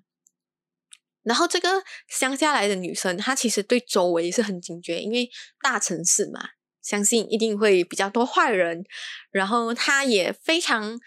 [1.27, 5.29] 然后这个乡下来的女生，她其实对周围是很警觉，因为
[5.61, 6.39] 大城市嘛，
[6.81, 8.85] 相信一定会比较多坏人。
[9.29, 10.97] 然后她也非常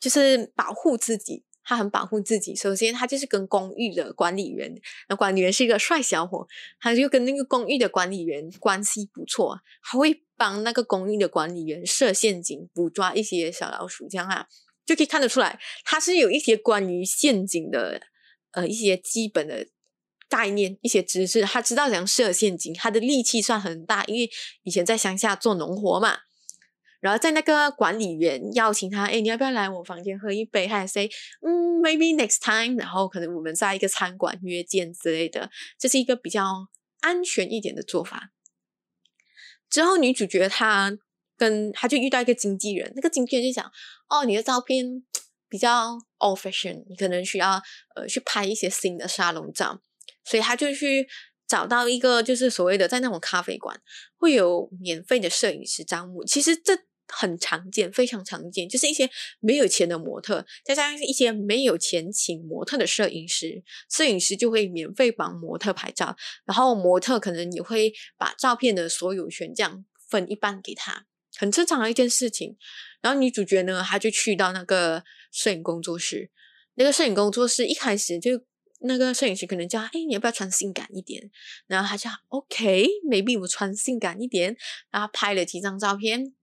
[0.00, 1.44] 就是保护自己。
[1.62, 2.56] 她很保护自己。
[2.56, 4.74] 首先，她就是跟公寓的管理员，
[5.08, 6.48] 那管理员是一个帅小伙，
[6.80, 14.46] 他就跟那个公寓的管理员关系不错，还会帮那个公寓的管理员设陷阱，捕抓一些小老鼠，这样啊，
[14.84, 18.00] 就可以看得出来，他是有一些关于陷阱的
[18.52, 19.66] 呃一些基本的
[20.28, 24.30] 概念、一些知识，他知道怎样设陷阱，他的力气算很大，因为
[24.62, 26.18] 以前在乡下做农活嘛。
[27.00, 30.68] 然后在那个管理员邀请他，哎，你要不要来我房间喝一杯？
[30.68, 31.08] 还 say，
[31.40, 32.76] 嗯，maybe next time。
[32.78, 36.68] 然后可能我们在一个餐馆约见之类的，这是一个比较
[37.00, 38.32] 安全一点的做法。
[39.70, 40.98] 之后女主角她
[41.38, 43.72] 跟她就遇到一个经纪人，那个经纪人就讲，
[44.10, 45.02] 哦，你的照片
[45.50, 47.60] 比较 old fashion，你可能需要
[47.94, 49.82] 呃去拍一些新的沙龙照，
[50.24, 51.06] 所以他就去
[51.46, 53.78] 找到一个就是所谓的在那种咖啡馆
[54.16, 56.24] 会有免费的摄影师招募。
[56.24, 56.78] 其实这
[57.12, 59.10] 很常见，非常常见，就是一些
[59.40, 71.06] 没有钱的模特，再加上一些没有钱请模特的摄影师，摄影师就会免费帮模特拍照，然后模特可能也会把照片的所有权这样分一半给他，
[71.40, 72.54] 很正常的一件事情。
[73.00, 76.30] 然后女主角呢，她就去到那个摄影工作室，
[76.74, 78.32] 那个摄影工作室一开始就
[78.80, 81.30] 那个摄影师可能叫，哎，你要不要穿性感一点？
[81.66, 84.54] 然后她就 OK，maybe 我穿性感一点，
[84.90, 86.34] 然后拍了几张照片。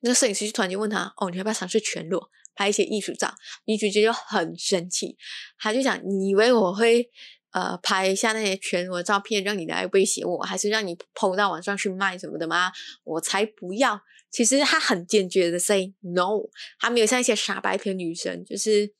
[0.00, 3.34] 那个摄影师就突然间问他：“哦，你要不要尝试全裸拍一些艺术照？”
[3.66, 5.16] 女主角就很生气，
[5.58, 7.10] 她就想：“你以为我会
[7.52, 12.70] 呃拍一下那些全裸照片，让你来威胁我，还是让你抛到网上去卖什么的吗？
[13.04, 18.92] 我才不要！”其实他很坚决的 say no，他没有像一些傻白甜女生，就是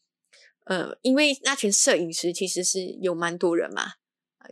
[0.65, 3.93] 呃，因为那群摄影师其实是有蛮多人嘛。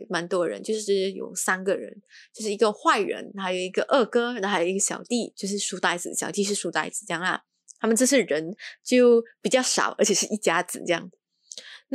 [0.09, 1.89] 蛮多人，就是有三个人，
[2.33, 7.39] 就是一个坏人，还有一个二哥，然后还有一个小弟，就是书呆子，小弟是书呆子，这样啊。
[7.79, 11.09] 他们这些人就比较少，而且是一家子这样。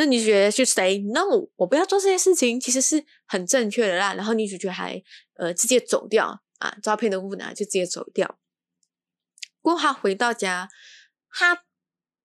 [0.01, 1.21] 那女主角就 say no，
[1.57, 4.15] 我不要做这些事情，其实是很正确的啦。
[4.15, 5.03] 然后女主角还
[5.35, 8.39] 呃直接走掉啊，照片都不拿就直接走掉。
[9.61, 10.71] 过他回到家，
[11.29, 11.65] 他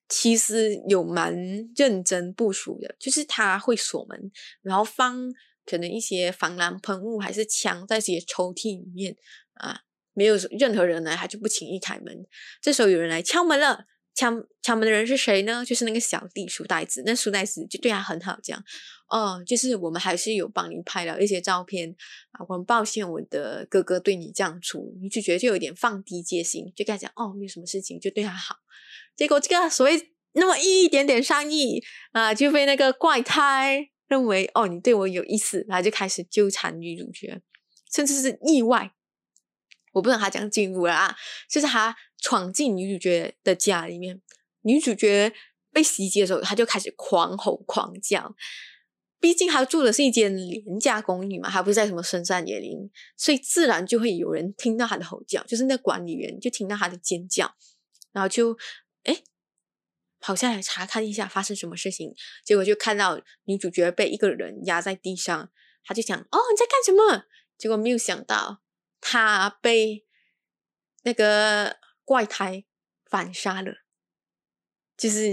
[0.08, 1.36] 其实有蛮
[1.76, 5.34] 认真部署的，就是他会锁门，然后放。
[5.68, 9.16] 可能一些防狼喷雾还是枪在这些抽屉里面
[9.56, 9.80] 啊，
[10.14, 12.24] 没有任何人来，他就不轻易开门。
[12.62, 15.64] 这时候有人来敲门了，敲敲门的人是谁呢？
[15.64, 17.04] 就是那个小弟书呆子。
[17.06, 18.64] 那书呆子就对他很好，这样
[19.10, 21.96] 哦，就是我们还是有帮你拍了一些照片
[22.32, 22.46] 啊。
[22.48, 28.56] 我很抱歉，我的哥哥对你这样处，你就觉得就有点放低戒心，就跟他讲哦，没有什么事情，就对他好。
[29.16, 33.92] 结果这个所谓那么一点点善意啊，就被那个怪胎。
[34.08, 37.42] 认为哦你对我有意思，然后就开始纠缠女主角，
[37.92, 38.92] 甚至是意外。
[39.94, 41.16] 我不知道他讲进入了啊，
[41.50, 41.96] 就是他
[42.26, 44.20] 闯进女主角的家里面，
[44.62, 45.32] 女主角
[45.72, 48.36] 被袭击的时候，她就开始狂吼狂叫。
[49.20, 57.54] 毕竟她住的是一间廉价公寓嘛，还不是在什么深山野林，所以自然就会有人听到她的吼叫，就是那管理员就听到她的尖叫，
[58.12, 58.58] 然后就
[59.04, 59.22] 哎
[60.20, 62.12] 跑下来查看一下发生什么事情，
[62.44, 65.52] 结果就看到女主角被一个人压在地上，
[65.84, 67.26] 他就想哦你在干什么？
[67.56, 68.64] 结果没有想到
[69.00, 70.08] 他被
[71.04, 72.64] 那个怪胎
[73.04, 73.74] 反杀了，
[74.96, 75.32] 就是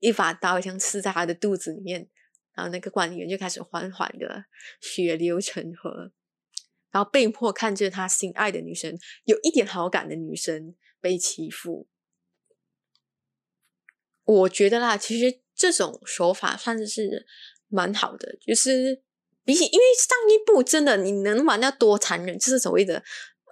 [0.00, 2.10] 一把刀像刺在他的肚子里面。
[2.56, 4.44] 然后那个管理员就开始缓缓的
[4.80, 6.12] 血流成河，
[6.92, 11.88] 然后被迫看着他心爱的女生，有一点好感的女生被欺负。
[14.22, 17.26] 我觉得啦，其实这种手法算是
[17.66, 19.02] 蛮好的，就是
[19.42, 23.02] 比起因为上一部真的你能玩到多残忍，就是所谓的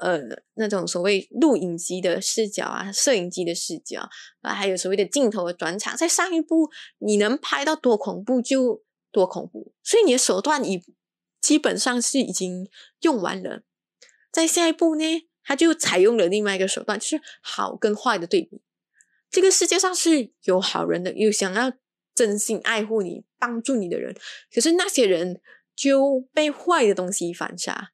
[0.02, 0.20] 呃
[0.54, 4.08] 那种所谓录影机的视角啊，摄影机的视角
[4.42, 8.82] 啊，还有所谓的镜头的转场，在上一部你能拍到多恐怖就。
[9.14, 9.74] 多恐怖！
[9.82, 10.82] 所以你的手段已
[11.38, 12.66] 基本上是已经
[13.02, 13.62] 用完了，
[14.32, 15.04] 在下一步呢，
[15.44, 18.62] 他就采用了另外一个手段，就是好跟坏的对比。
[19.30, 21.70] 这个世界上是有好人的，有想要
[22.14, 24.16] 真心爱护你、帮助你的人，
[24.50, 25.42] 可是那些人
[25.76, 27.90] 就被坏的东西反杀。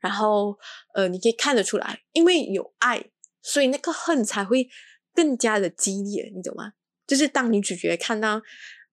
[0.00, 0.58] 然后，
[0.94, 3.10] 呃，你可以看得出来，因为有爱，
[3.42, 4.68] 所以那个恨才会
[5.14, 6.72] 更加的激烈，你懂吗？
[7.06, 8.42] 就是当女主角看到。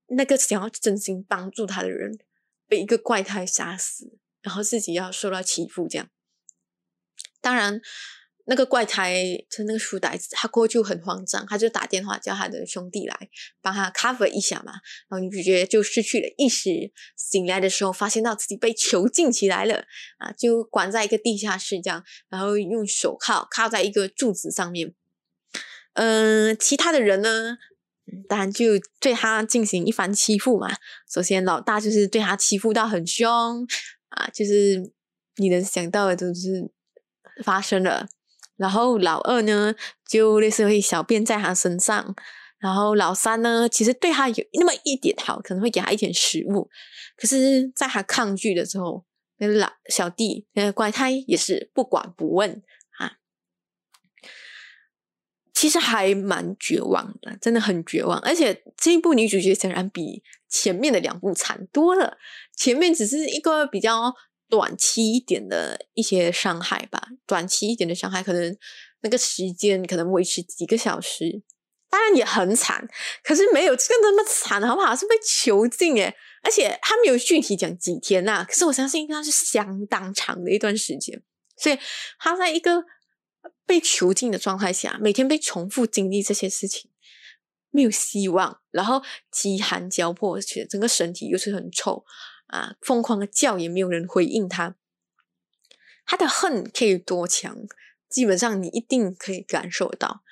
[0.09, 2.17] 那个想要真心帮助她的人
[2.65, 6.07] 被一个怪胎杀死，然后自己要受到欺负，这样。
[7.41, 7.81] 当然，
[8.49, 9.13] 那个怪胎
[9.49, 13.29] 就那个书呆子，他过去就很慌张，他就打电话叫他的兄弟来
[13.61, 14.71] 帮他 cover 一下嘛。
[15.09, 16.69] 然后女主角就失去了意识，
[17.17, 19.83] 醒来的时候发现到自己被囚禁起来了
[20.17, 24.93] 啊，就关在一个地下室这样，然后用手铐铐在一个柱子上面。
[25.93, 27.57] 嗯，其他的人呢？
[28.29, 28.65] 当然就
[29.01, 30.73] 对他进行一番欺负嘛。
[31.11, 33.67] 首先，老大就是对他欺负到很凶
[34.07, 34.93] 啊，就是
[35.35, 36.71] 你能想到的都是
[37.43, 38.07] 发生了。
[38.57, 39.73] 然后老二呢，
[40.07, 42.15] 就类似会小便在他身上。
[42.59, 46.67] 然后老三呢，其实对他有那么一点好，可能会给他一点食物。
[47.15, 49.05] 可是，在他抗拒的时候，
[49.37, 52.63] 那个老小弟那个怪胎也是不管不问
[52.97, 53.13] 啊。
[55.53, 58.19] 其实还蛮绝望的，真的很绝望。
[58.21, 62.17] 而且这一部女主角显然比前面的两部惨多了。
[62.55, 64.15] 前面只是一个比较
[64.49, 68.57] 短期一点的一些伤害吧，短期一点的伤害，可能
[69.01, 71.41] 那个时间可能维持几个小时，
[71.89, 72.87] 当然也很惨。
[73.23, 74.95] 可是没有这个那么惨，好不好？
[74.95, 78.45] 是被囚禁耶，而且他没有具体讲几天呐。
[78.47, 81.21] 可是我相信应该是相当长的一段时间，
[81.57, 81.77] 所以
[82.19, 82.85] 他在一个。
[83.65, 86.89] 被囚禁的状态下，每天被重复经历这些事情，
[87.69, 92.05] 没有希望，然后饥寒交迫，且整个身体又是很臭
[92.47, 94.75] 啊，疯狂的叫也没有人回应他。
[96.05, 97.55] 他的恨可以多强？
[98.09, 100.23] 基本上你一定可以感受到。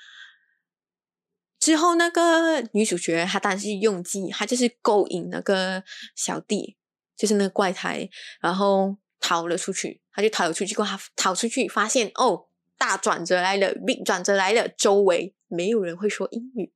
[1.60, 5.84] 之后那个女主角，她当然是用计，她就是勾引那个
[6.16, 6.78] 小弟，
[7.18, 8.10] 就是那个怪胎，
[8.40, 10.02] 然后逃了出去。
[10.12, 12.48] 他就逃了出去，过他逃出去，发现哦。
[12.78, 16.74] 大转折来了，big 转折来了，周围没有人会说英语。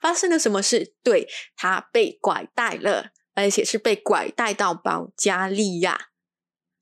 [0.00, 0.96] 发生了什么事？
[1.04, 6.08] 对他被拐带了，而且是被拐带到保加利亚。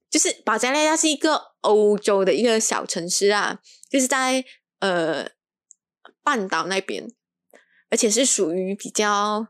[0.08, 4.42] 就是保加利亚是一个欧洲的一个小城市啊，就是在
[4.78, 5.28] 呃
[6.22, 7.06] 半岛那边，
[7.90, 9.48] 而且是属于比较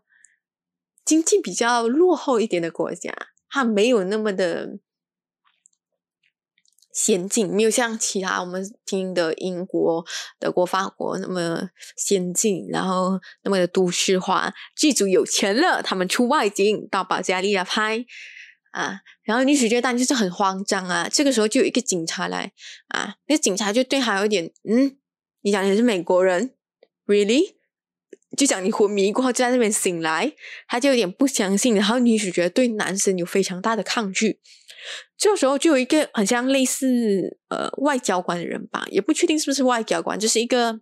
[1.04, 3.14] 经济比较落后一点的国家，
[3.48, 4.80] 它没有那么的。
[6.94, 10.04] 先进没有像其他我们听的英国、
[10.38, 14.54] 德国、法国那么先进，然后那么的都市化。
[14.76, 18.06] 剧组有钱了，他们出外景到保加利亚拍
[18.70, 21.08] 啊，然后女主角当然就是很慌张啊。
[21.12, 22.52] 这个时候就有一个警察来
[22.88, 24.96] 啊，那警察就对他有点嗯，
[25.42, 26.54] 你讲你是美国人
[27.06, 27.56] ，really？
[28.36, 30.32] 就讲你昏迷过后就在那边醒来，
[30.68, 31.74] 他就有点不相信。
[31.74, 34.40] 然后女主角对男生有非常大的抗拒。
[35.16, 40.80] 这时候就有一个很像类似呃外交官的人吧，也不确定是不是外交官，就是一个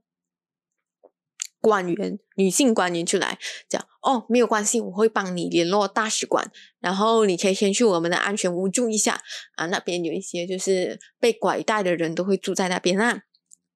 [1.60, 3.38] 官员，女性官员就来
[3.68, 6.50] 讲哦，没有关系，我会帮你联络大使馆，
[6.80, 9.22] 然后你可以先去我们的安全屋住一下
[9.54, 13.22] 啊，那边有一些就是被拐带的人都会住在那边啊。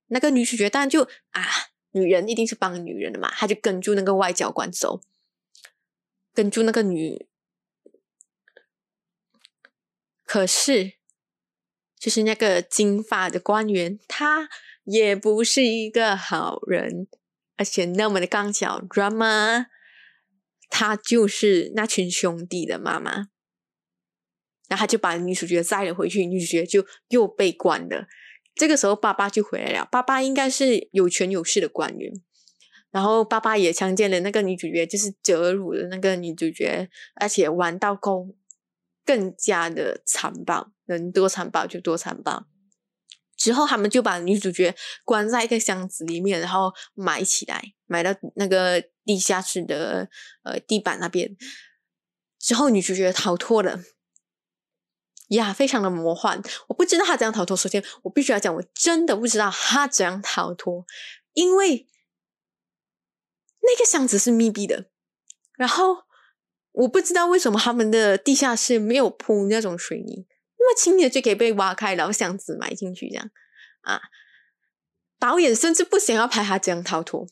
[0.09, 1.43] 那个女主角当然就啊，
[1.93, 5.01] 女人一定是帮女人的嘛，她就跟住那个外交官走，
[6.35, 7.29] 跟住那个女。
[10.27, 10.95] 可是，
[11.99, 14.49] 就是那个金发的官员，他
[14.85, 17.07] 也不是一个好人，
[17.57, 19.67] 而且那么的刚巧，drama，
[20.69, 23.29] 他就是那群兄弟的妈妈。
[24.69, 28.09] 然后他就把女主角载了回去，女主角就又被关了。
[28.57, 29.87] 这个时候，爸爸就回来了。
[29.89, 32.13] 爸爸应该是有权有势的官员。
[32.91, 38.35] 然后，爸爸也强奸了那个女主角，就是折辱了那个女主角，而且玩到够
[39.07, 42.47] 更加的残暴，能多残暴就多残暴。
[43.37, 50.09] 之后，他们就把女主角关在一个箱子里面，然后埋起来，埋到那个地下室的
[50.43, 51.37] 呃地板那边。
[52.39, 53.81] 之后，女主角逃脱了。
[55.29, 56.41] 呀，非常的魔幻。
[56.69, 57.57] 我不知道他怎样逃脱。
[57.57, 60.87] 首先，我必须要讲，我真的不知道他怎样逃脱，
[61.35, 61.87] 因为
[63.61, 64.89] 那个箱子是密闭的。
[65.59, 66.06] 然后，
[66.77, 70.27] 我不知道为什么他们的地下室没有铺那种水泥，
[70.59, 73.31] 那么轻易的就可以被挖开，然后箱子埋进去这样
[73.83, 74.01] 啊。
[75.19, 77.27] 导演甚至不想要拍他这样逃脱，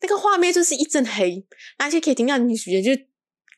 [0.00, 1.46] 那个画面就是一阵黑，
[1.78, 3.02] 而且可以听到女主角就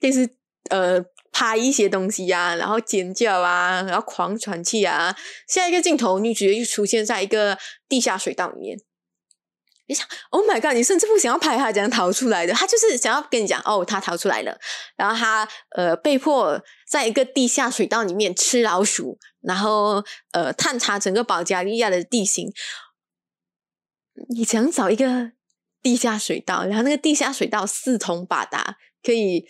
[0.01, 0.29] 电视
[0.71, 1.05] 呃。
[1.39, 5.15] 拍一些东西呀，然后尖叫啊，然后狂喘气啊。
[5.47, 7.59] 下一个镜头，女主角就出现在一个
[7.91, 8.79] 地下水道里面。
[9.87, 10.73] 你想，Oh my god！
[10.73, 14.59] 你甚至不想要拍他怎样逃出来的，他就是想要跟你讲，哦，他逃出来了。
[14.97, 22.53] 然后他呃被迫在一个地下水道里面吃老鼠，然后呃探查整个保加利亚的地形。
[24.31, 25.33] 你想找一个
[25.83, 29.47] 地下水道，然后那个地下水道四通八达，可以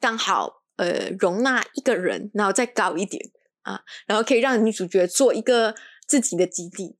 [0.00, 0.62] 刚好。
[0.76, 3.22] 呃，容纳一个人，然后再高一点
[3.60, 5.74] 啊，然后可以让女主角做一个
[6.08, 6.96] 自己的基地。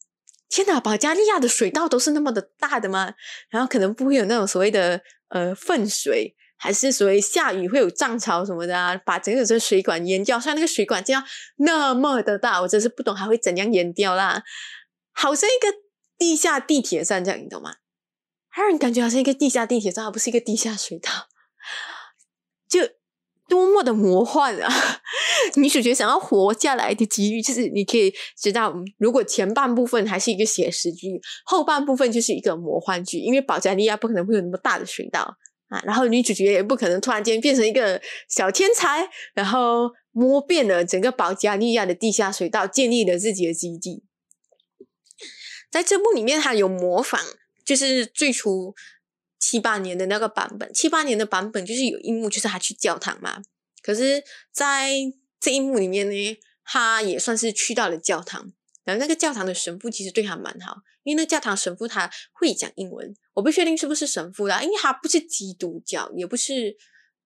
[0.52, 3.14] 天哪，保加利亚的水道都是那么的大的吗？
[3.48, 10.38] 然后可能不会有那种所谓的呃粪水，还是所谓下雨会有涨潮什么的啊，把整个这水管淹掉。
[10.38, 11.24] 虽然那个水管这样
[11.56, 14.42] 那么的大，我真是不懂还会怎样淹掉啦。
[15.12, 15.78] 好像一个
[16.18, 17.76] 地下地铁站这样，你懂吗？
[18.54, 21.28] 让人感觉好像一个地下地铁站，而不是一个地下水道，
[23.52, 24.72] 多么的魔幻啊！
[25.56, 35.36] 女主角想要活下来的几率，就是你可以知道，如果前半部分还是一个写实剧，后半部分就是一个魔幻剧，因为保加利亚不可能会有那么大的水道
[35.68, 44.02] 啊，然后女主角也不可能突然间变成一个小天才，然后摸遍了整个保加利亚的地下水道，建立了自己的基地。
[45.70, 47.20] 在这部里面，他有模仿，
[47.66, 48.74] 就是最初。
[49.42, 53.42] 七八年的那个版本，七八年的版本就是有一幕，就是他去教堂嘛。
[53.82, 54.22] 可是，
[54.52, 54.92] 在
[55.40, 58.52] 这一幕里面呢，他也算是去到了教堂。
[58.84, 63.12] 然后那个教堂的神父其实对他蛮好，因为那教堂神父他会讲英文。
[63.34, 66.76] 我不确定是不是神父啦，因为他不是基督教，也不是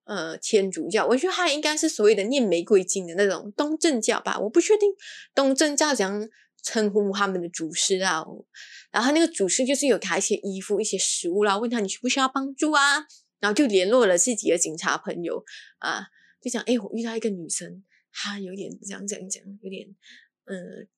[0.04, 1.06] 呃天主教。
[1.06, 4.38] 我觉得他应该是所谓的念玫瑰经的那种东正教吧。
[4.38, 4.90] 我不确定
[5.34, 6.26] 东正教怎样
[6.62, 8.24] 称呼他们的主师啊。
[8.96, 13.06] 然后那个主事就是有给他一些衣服、一些食物啦，问他你需不需要帮助啊？
[13.40, 15.44] 然后就联络了自己的警察朋友
[15.80, 16.06] 啊，
[16.40, 19.86] 就讲哎，我遇到一个女生，她有点这样这样讲，有点
[20.46, 20.88] 嗯，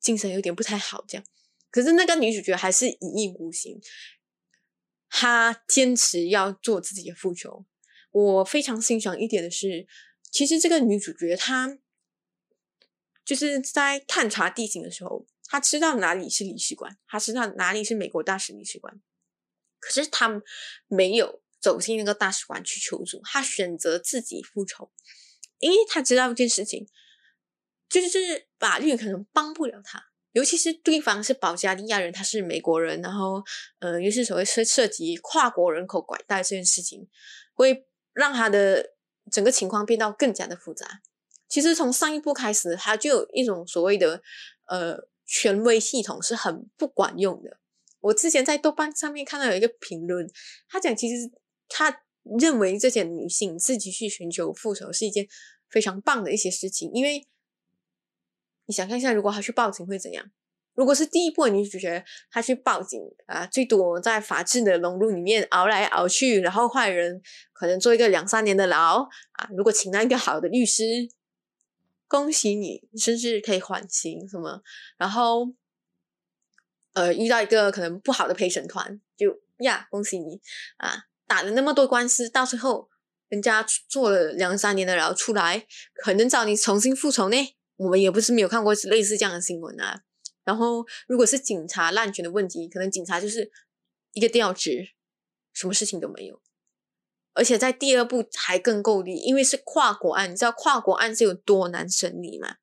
[0.00, 1.24] 精神有点不太好这样。
[1.70, 3.78] 可是那个女主角还是一意孤行，
[5.10, 7.66] 她坚持要做自己的复仇。
[8.10, 9.86] 我非常欣赏一点的是，
[10.30, 11.78] 其实这个女主角她
[13.22, 15.26] 就是在探查地形的时候。
[15.48, 19.00] 他知道哪里是领事馆，他知道哪里是美国大使领事馆，
[19.78, 20.42] 可是他
[20.88, 24.90] 没有走进那个大使馆去求助，他选择自己复仇，
[25.58, 26.88] 因为他知道一件事情，
[27.88, 33.42] 就是法律可能帮不了他，尤其是对方是保加利亚人，他是美国人，然后
[33.78, 37.08] 呃，又是所谓涉涉及跨国人口拐带这件事情，
[37.54, 38.94] 会让他的
[39.30, 41.02] 整个情况变到更加的复杂。
[41.48, 44.22] 其实从上一部开始，他就有一种所谓的
[44.66, 45.08] 呃。
[45.26, 47.58] 权威系统是很不管用的。
[48.00, 50.26] 我之前在豆瓣上面看到有一个评论，
[50.68, 51.30] 他讲其实
[51.68, 52.02] 他
[52.38, 55.26] 认为这些女性自己去寻求复仇是一件
[55.68, 57.26] 非常棒的一些事情，因为
[58.66, 60.30] 你想看一下，如果他去报警会怎样？
[60.74, 67.20] 如果是第一部女主角，她去报警啊，最多在法治的笼路里面熬来熬去，然后坏人
[67.52, 69.02] 可能做一个两三年的牢
[69.32, 69.48] 啊。
[69.56, 71.08] 如果请到一个好的律师。
[72.08, 74.62] 恭喜你，甚至可以缓刑什么，
[74.96, 75.48] 然后，
[76.94, 80.40] 呃，遇到一个可能不好的陪审团，就呀，恭喜你
[80.76, 82.88] 啊，打了那么多官司，到最后
[83.28, 85.66] 人家做了两三年的牢出来，
[86.02, 87.36] 可能找你重新复仇呢。
[87.76, 90.02] 我们也不是没有看过类似这样的新闻啊。
[90.44, 93.50] 然后，如果是警察滥权的问题，可能警察就是
[94.12, 94.90] 一个调职，
[95.52, 96.40] 什么事情都没有。
[97.36, 102.56] 而且在第二部还更够力，因为是跨国案，你知道跨国案是有多难审理吗？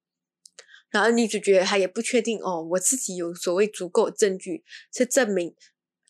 [0.89, 5.55] 然后女主角她也不确定哦，我自己有所谓足够证据是证明，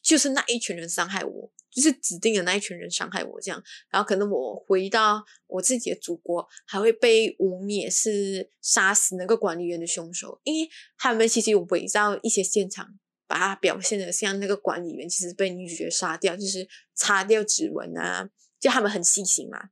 [0.01, 3.63] 就是那一群人伤害我，就是指定的那一群人伤害我这样。
[3.89, 18.29] 然后可能我回到我自己的祖国，还会被污蔑是杀死那个管理员的凶手，因为他们其实有伪造一些现场，把它表现的像那个管理员其实被女主角杀掉，就是擦掉指纹啊，
[18.63, 19.71] 就他们很细心嘛。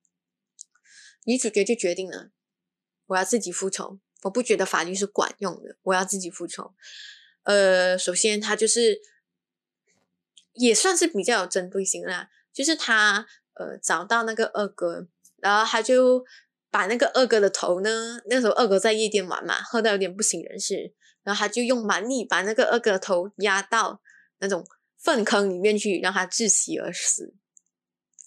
[1.23, 2.31] 女主角就决定了，
[3.05, 4.01] 我要自己复仇。
[4.23, 6.73] 我不觉得法律是管用的，我要自己复仇。
[7.43, 8.99] 呃，首先他就是
[10.53, 16.25] 也算是比较有针对性啦，就是他呃找到那个二哥，然后他就
[16.69, 24.01] 把那个二哥的头呢，那时候二哥在夜店玩嘛，喝到有点不省人事，然后他就用蛮力把那个二哥的头压到
[24.39, 24.67] 那种
[24.97, 27.33] 粪坑里面去，让他窒息而死，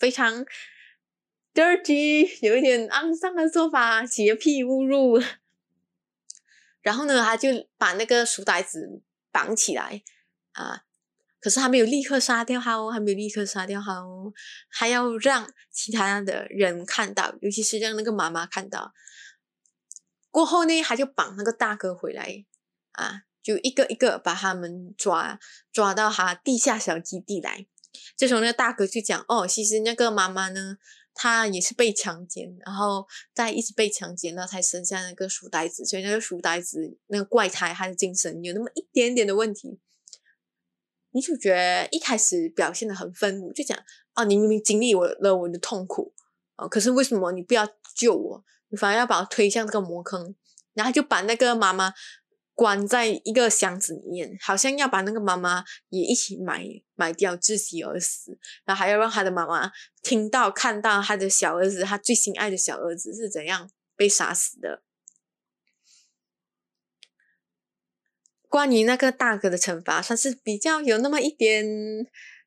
[0.04, 0.44] 非常
[1.54, 5.18] dirty，有一点肮脏的做法，洁癖误入。
[6.82, 7.48] 然后呢，他就
[7.78, 9.00] 把那个书呆子
[9.32, 10.02] 绑起来
[10.52, 10.82] 啊，
[11.40, 14.34] 可是他没有立刻杀掉他哦，还没有立刻杀掉他哦，
[14.68, 18.92] 还要让其他的人看到，尤其是让那个妈妈看到。
[20.30, 22.44] 过后呢，他就绑那个大哥回来
[22.92, 25.40] 啊，就一个一个把他们抓
[25.72, 27.64] 抓到他地下小基地来。
[28.16, 30.76] 这时候那个大哥就讲：“哦，其实那个妈妈呢。”
[31.16, 35.84] 她也是被强奸，然后在一直被强奸，然后才生下那个书呆子。
[35.84, 39.78] 所以那个书呆子那个怪胎，他的精神有那么一点点的问题。
[41.12, 43.78] 女主角一开始表现的很愤怒，就讲
[44.16, 46.12] ：“哦，你明明经历我了我的痛苦
[46.56, 47.64] 哦，可是为什么你不要
[47.94, 48.44] 救我？
[48.70, 50.34] 你反而要把我推向这个魔坑？”
[50.74, 51.94] 然后就把那个妈妈。
[52.54, 58.38] 关在一个箱子里面，好像要把那个妈妈也一起埋埋掉，窒息而死。
[58.64, 64.82] 然后还要让他的妈妈听到、看到他的小儿子，他最心爱的小儿子是怎样被杀死的。
[68.48, 71.66] 关于那个大哥的惩罚，算是比较有那么一点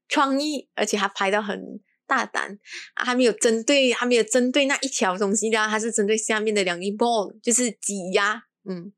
[0.07, 2.57] 创意，而且他拍到很大胆，
[2.95, 8.93] 还没有针对，还没有针对那一条东西的，他是针对下面的两粒 ball，就是挤压，嗯。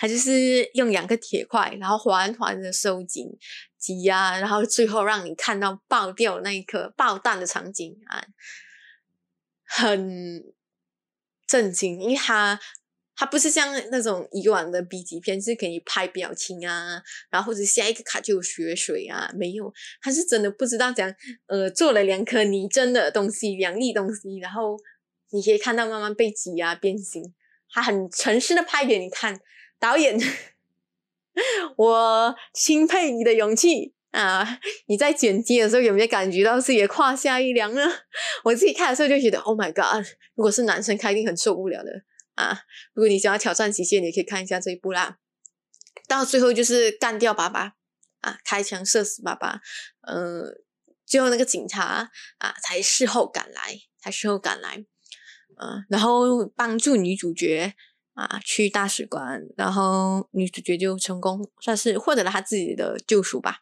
[0.00, 3.26] 他就是用两个铁块，然后缓缓的收紧、
[3.76, 8.24] 挤压，然后最后让你看到爆掉那一刻、爆弹的场景啊，
[9.66, 10.42] 很
[11.46, 12.58] 震惊，因为他
[13.14, 19.70] 他不是像那种以往的 B 级片是可以拍表情啊，然后或者下一个卡就有血水啊，没有，
[20.00, 24.78] 他是真的不知道怎样，呃，做了两颗泥真的东西，两粒东西，然后
[25.32, 27.34] 你可以看到慢慢被挤压变形，
[27.70, 29.38] 他很诚实的拍给你看。
[29.80, 30.20] 导演，
[31.76, 34.60] 我钦佩你的勇气啊！
[34.86, 37.82] 你在剪辑的时候有没有感觉到自己的胯下一凉呢？
[38.44, 40.06] 我自己看的时候就觉得，Oh my god！
[40.34, 41.90] 如果是男生，他一定很受不了的
[42.34, 42.60] 啊！
[42.92, 45.18] 如果你想要挑战极限，你可以看一下这一部啦。
[46.06, 47.72] 到最后就是干掉爸爸
[48.20, 49.60] 啊，开枪射死爸爸。
[50.02, 50.44] 嗯，
[51.06, 54.84] 最后那个警察啊，才事后赶来，才事后赶来，
[55.56, 57.74] 嗯，然后帮助女主角。
[58.14, 63.60] 啊，去大使馆，然后女主角就成功算是获得了她自己的救赎吧。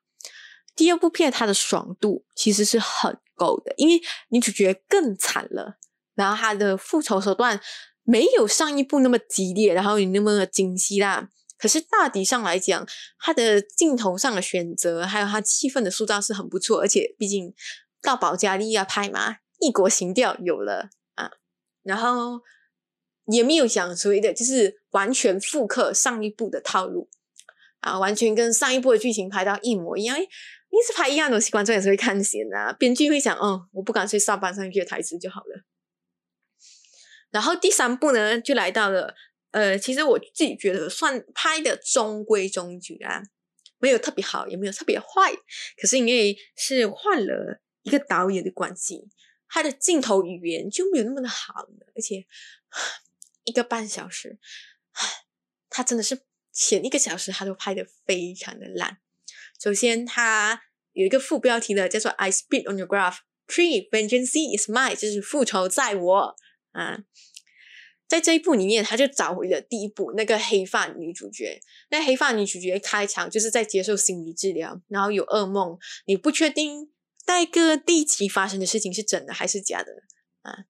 [0.75, 5.77] 第二部片它的爽度其实是很够的，因为女主角更惨了，
[6.15, 7.61] 然后她的复仇手段
[8.03, 11.29] 没有上一部那么激烈，然后也那么精细啦。
[11.59, 12.87] 可是大体上来讲，
[13.21, 17.53] 她的镜头上的选择，还有她气氛的塑造是很不错，而且毕竟
[18.01, 21.31] 到保加利亚拍嘛，异国情调有了啊，
[21.83, 22.41] 然后。
[23.31, 27.09] 也没有讲所谓的，就是完全复刻上一部的套路
[27.81, 30.19] 啊，完全跟上一部的剧情拍到一模一样。
[30.71, 32.77] 一直拍一样东西，观众也是会看闲的。
[32.79, 35.65] 编剧会想，嗯，我不干脆上班上一句台词就好了。
[37.31, 39.15] 然后第三部呢，就来到了，
[39.53, 43.23] 呃，其实我自己觉得算拍的中规中矩啊，
[43.79, 45.33] 没有特别好，也没有特别坏。
[45.81, 49.09] 可是因为是换了一个导演的关系，
[49.49, 52.27] 他的镜头语言就没有那么的好了，而且。
[53.49, 54.39] 一个半小时，
[55.71, 56.21] 他真的是
[56.53, 58.99] 前一个小时他都拍的非常的烂。
[59.59, 66.37] 首先，他有一个副标题的叫做 "I spit on your graph, pre vengeance is mine"，就是复仇在我
[66.73, 66.99] 啊。
[68.07, 71.61] 在这一部里面，他就找回了第一部那个黑发女主角。
[71.91, 76.91] 那黑发女主角开场就是在接受心理治疗，然后有噩梦，你不确定
[77.27, 79.93] 戴哥第几发生的事情是真的还是假的
[80.41, 80.65] 啊。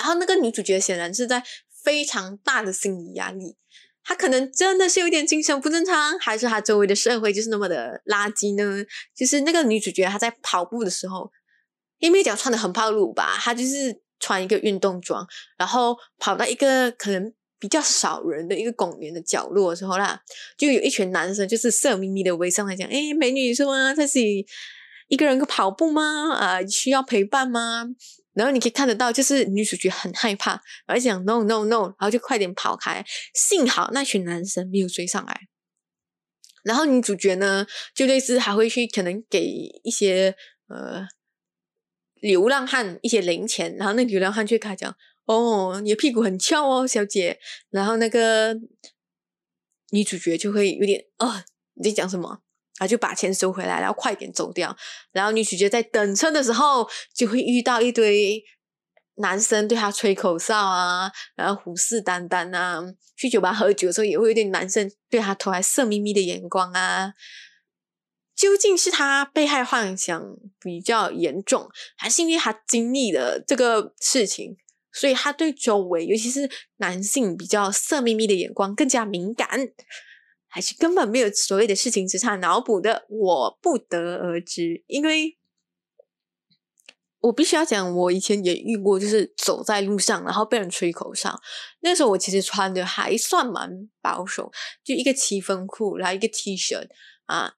[0.00, 1.42] 然后那个女主角显然是在
[1.84, 3.56] 非常大的心理压力，
[4.02, 8.84] 她可能真的是有点精神不正常，还是她周围的社会就是那么的垃圾呢？
[9.14, 11.30] 就是那个女主角她在跑步的时候，
[11.98, 15.26] 也没讲穿的很暴露吧，她就是穿一个运动装，
[15.58, 20.20] 然后跑到一个可能比较少人的一个公园的角落的时候啦，
[20.56, 23.94] 就有一群男生就是色眯眯的围上来讲：“哎，美女是吗？
[23.94, 24.46] 在这里
[25.08, 26.32] 一个人跑步吗？
[26.34, 27.86] 啊，需要陪伴吗？”
[28.40, 33.04] 然后你可以看得到，就是女主角很害怕，而且讲 “no no no”，然后就快点跑开。
[33.34, 35.42] 幸好那群男生没有追上来。
[36.62, 39.44] 然后女主角呢，就类似还会去可能给
[39.84, 40.34] 一些
[40.68, 41.06] 呃
[42.14, 44.96] 流浪汉一些零钱，然后那流浪汉就跟他讲
[45.28, 47.38] ：“哦，你的屁股很翘哦，小姐。”
[47.68, 48.54] 然后那个
[49.90, 52.40] 女主角就会有点哦，你在讲什么？
[52.80, 54.76] 然后就把钱收回来，然后快点走掉。
[55.12, 58.42] 然后女主角在等车的时候，就会遇到一堆。
[59.16, 62.80] 男生对她吹口哨啊，然后虎视眈眈啊，
[63.18, 67.12] 去酒吧喝酒的时候也会有点男生对她投来色眯眯的眼光啊。
[68.34, 70.22] 究竟是她被害幻想
[70.58, 71.68] 比较严重，
[71.98, 74.56] 还是因为她经历了这个事情，
[74.90, 79.68] 所以他对周围，尤其是男性比较色眯眯的眼光更加敏感，
[80.50, 83.06] 还是根本没有所谓的事情，只差脑补的？
[83.08, 85.38] 我不得而知，因为。
[87.22, 91.38] 我必须要讲，我以前也遇过，就是走在路上，然后被人吹口哨。
[91.80, 94.50] 那时候我其实穿的还算蛮保守，
[94.82, 96.88] 就一个七分裤，然后一个 T 恤
[97.26, 97.56] 啊。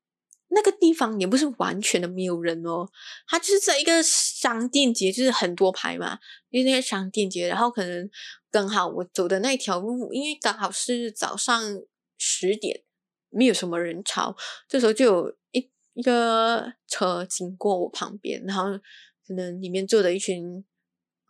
[0.49, 2.89] 那个地方也不是完全的没有人哦，
[3.29, 6.19] 它就是在一个商店街，就是很多排嘛，
[6.51, 8.11] 因为那些商店街，然后可能
[8.51, 11.63] 刚好我走的那条路，因为刚好是早上
[12.23, 12.83] 十点，
[13.31, 14.37] 没有什么人潮，
[14.69, 18.79] 这时候就有一一个车经过我旁边，然后。
[19.25, 20.65] 可能里面坐的一群，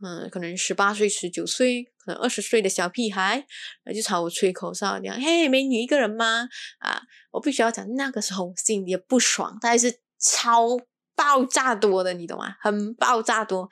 [0.02, 3.46] 嗯，可能十八岁、十九岁，可能二十岁的小屁孩，
[3.94, 6.48] 就朝我吹口哨，讲：“嘿，美女一个人吗？”
[6.80, 10.78] 啊，我必须要讲，那个时候我心里不爽，但是超
[11.14, 12.56] 爆炸多的，你懂吗？
[12.60, 13.68] 很爆炸多，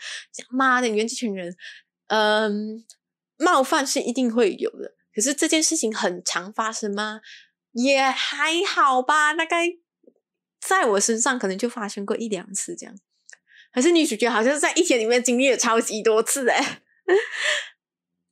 [0.50, 1.56] 妈的，你们这群人，
[2.08, 2.84] 嗯，
[3.38, 7.20] 冒犯是一定会有的，可是这件事情很常发生吗？
[7.72, 9.66] 也还好吧，大概
[10.60, 12.94] 在我身上可能就发生过一两次这样。
[13.72, 16.82] 可是女主角好像是在一天里面经历了超级多次哎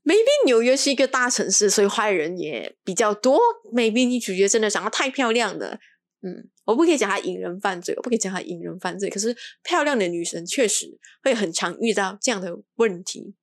[0.03, 3.39] ，maybe 纽约是一个大城市，所以坏人也比较多。
[3.73, 5.79] maybe 女主角真的长得太漂亮了，
[6.23, 9.09] 嗯，我不可以讲她引人犯罪，我不可以讲她引人犯罪。
[9.09, 13.35] 可是漂亮的女生确实会很常遇到这样的问题。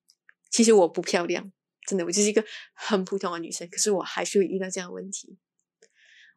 [0.49, 1.51] 其实我不漂亮，
[1.88, 5.38] 真的，我就是一个很普通的女生，可是我还是会遇到这样的问题。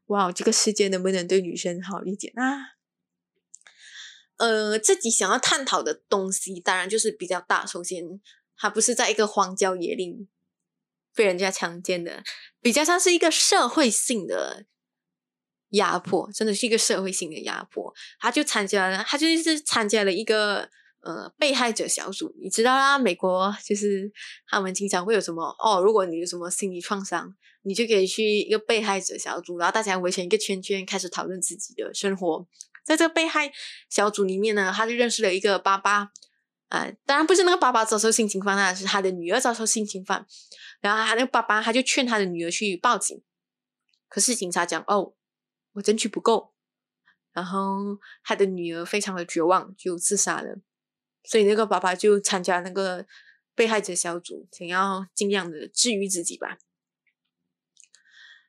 [0.06, 2.76] 哇，这个世界能不能对女生好一点啊？
[4.38, 7.66] 呃，自己想要探讨的东西，当然就是比较大。
[7.66, 8.20] 首先，
[8.56, 10.28] 它不是在一个荒郊野岭
[11.12, 12.22] 被人家强奸的，
[12.60, 14.64] 比较像是一个社会性的
[15.70, 17.92] 压迫，真的是一个社会性的压迫。
[18.20, 20.70] 他就参加了，他就是参加了一个
[21.08, 22.34] 呃被害者小组。
[22.38, 24.12] 你知道啦，美国就是
[24.46, 32.46] 他们经常会有什么哦，如果你有什么心理创伤，你就可以去一个被害者小组，然后大家围成一个圈圈，开始讨论自己的生活。
[32.84, 33.50] 在这个被害
[33.88, 36.10] 小组里面呢，他就认识了一个爸爸，
[36.68, 40.26] 啊，当然不是那个爸爸遭受性侵犯，那是他的女儿遭受性侵犯。
[40.80, 43.22] 然后他那个爸爸他就劝他的女儿去报警，
[44.08, 45.14] 可是警察讲哦，
[45.72, 46.52] 我证据不够。
[47.32, 50.58] 然后他的女儿非常的绝望，就自杀了。
[51.28, 53.04] 所以那个爸爸就参加那个
[53.54, 56.56] 被害者小组，想要尽量的治愈自己吧。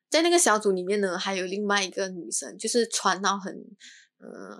[0.10, 3.76] 在那个小组里面呢，还有另外一个女生，就是穿到很。
[4.22, 4.60] 呃，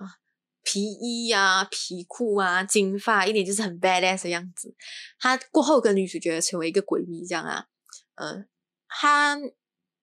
[0.62, 4.74] 皮衣呀，皮裤啊，金发，一点就是很 badass 的样子。
[5.18, 7.66] 她过后跟女主角成为一个闺蜜，这样啊。
[8.14, 8.46] 呃，
[8.88, 9.38] 她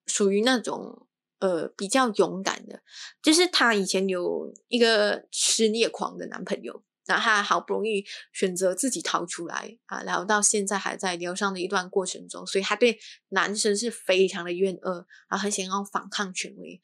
[0.06, 1.08] 属于那种
[1.40, 2.82] 呃比较勇敢的，
[3.20, 13.00] 就是她以前有一个痴虐狂的男朋友，然后她好不容易选择自己逃出来啊，然后到现在还在疗伤的一段过程中，所以她对
[13.30, 16.80] 男生是非常的怨恶，然后很想要反抗权威。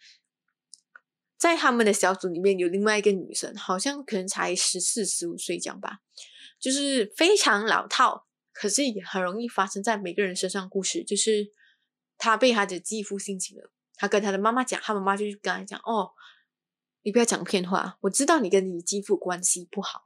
[1.36, 5.98] 在他们的小组里面有另外一个女生，好像可能才十四十五岁这样吧，
[6.58, 10.66] 就是非常老套，可是也很容易发生在每个人身上。
[10.70, 11.52] 故事就是
[12.16, 16.12] 她被她的继父性侵了，她跟她的妈妈讲，她妈妈就跟她讲：“哦，
[17.02, 20.03] 你不要讲骗话，我知道你跟你继父关系不好，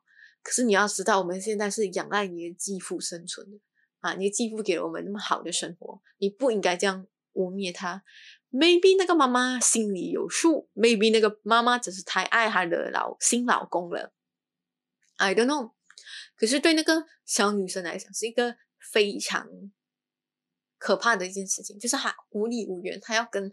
[0.49, 3.59] 可是你要知道，我们现在是仰赖你的继父生存的
[4.01, 8.03] 啊，你的继父给了我们那么好的生活，你不应该这样污蔑他。”
[8.51, 14.14] Maybe 那个妈妈心里有数，Maybe 那个妈妈只是太爱她的老新老公了
[15.16, 15.72] ，I don't know。
[16.34, 19.46] 可是对那个小女生来讲，是一个非常
[20.78, 23.53] 可怕的一件事情，就是她无力无援，她要跟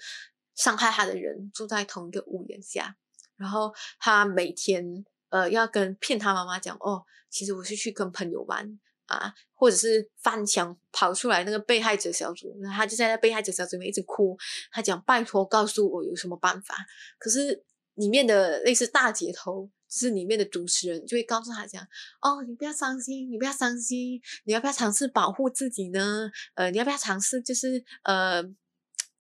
[0.56, 2.96] 伤害她的人住在同一个屋檐下，
[3.36, 14.38] 然后她每天呃要跟骗他妈妈讲哦，其实我是去跟朋友玩啊，或者是翻墙跑出来那个被害者小组，那他就在那被害者小组里面一直哭，
[14.72, 16.76] 他讲拜托告诉我有什么办法，
[17.18, 17.64] 可是
[17.96, 19.70] 里面的类似大姐头。
[19.88, 21.82] 是里面的主持人就会告诉他讲
[22.20, 26.30] ：“哦，你不要伤心，你不要伤心，你要不要尝试保护自己呢？
[26.56, 28.44] 呃，你要不要尝试就是呃，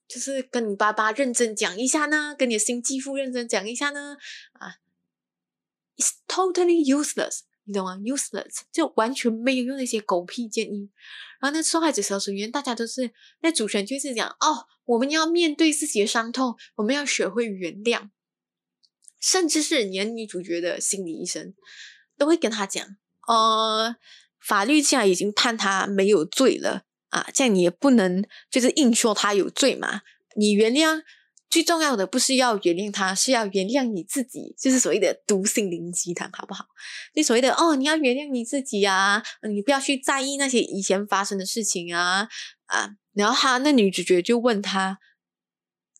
[0.05, 2.35] 就是跟你爸爸认真讲一下呢？
[2.37, 4.17] 跟你的新继父认真讲一下呢？
[4.53, 4.75] 啊
[5.97, 10.89] ，it's totally useless，你懂吗？useless 就完全没有用那些狗屁建议。
[11.39, 18.09] 然后那受害者小组里面，大家都是那主持人就是讲：哦，我们要面对自己的伤痛，我们要学会原谅。”
[19.21, 21.55] 甚至是连女主角的心理医生
[22.17, 22.85] 都会跟他讲
[23.27, 23.95] ：“呃，
[24.39, 30.01] 法律既然已经判他没有罪了啊，这样你也不能就是硬说他有罪嘛。
[30.35, 31.01] 你原谅
[31.55, 36.65] 最重要的不是要原谅他，是要原谅你自己，就是所谓的毒性灵鸡汤，好不好？
[37.13, 42.27] 就所谓的哦，你要原谅你自己啊，你不要去在意那些以前发生的事情啊
[42.65, 42.89] 啊。
[43.13, 44.99] 然后他那女主角就问他。”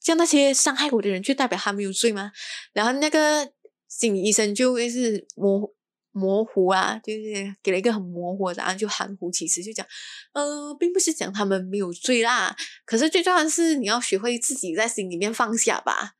[0.03, 2.33] 像那些伤害我的人，就代表他没有罪吗？
[2.73, 3.49] 然后那个
[3.87, 5.73] 心理医生就会是模
[6.15, 9.85] 模糊啊，就是给了一个很模糊的答案，就含糊其辞，就讲，
[10.31, 12.55] 呃，并不是讲他们没有罪啦。
[12.85, 16.15] 可是最重要的是，你要学会自己在心里面放下吧。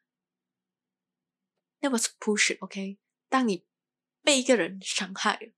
[1.80, 2.98] 那么 push，OK？
[3.30, 3.64] 当你
[4.22, 5.54] 被一个人伤害。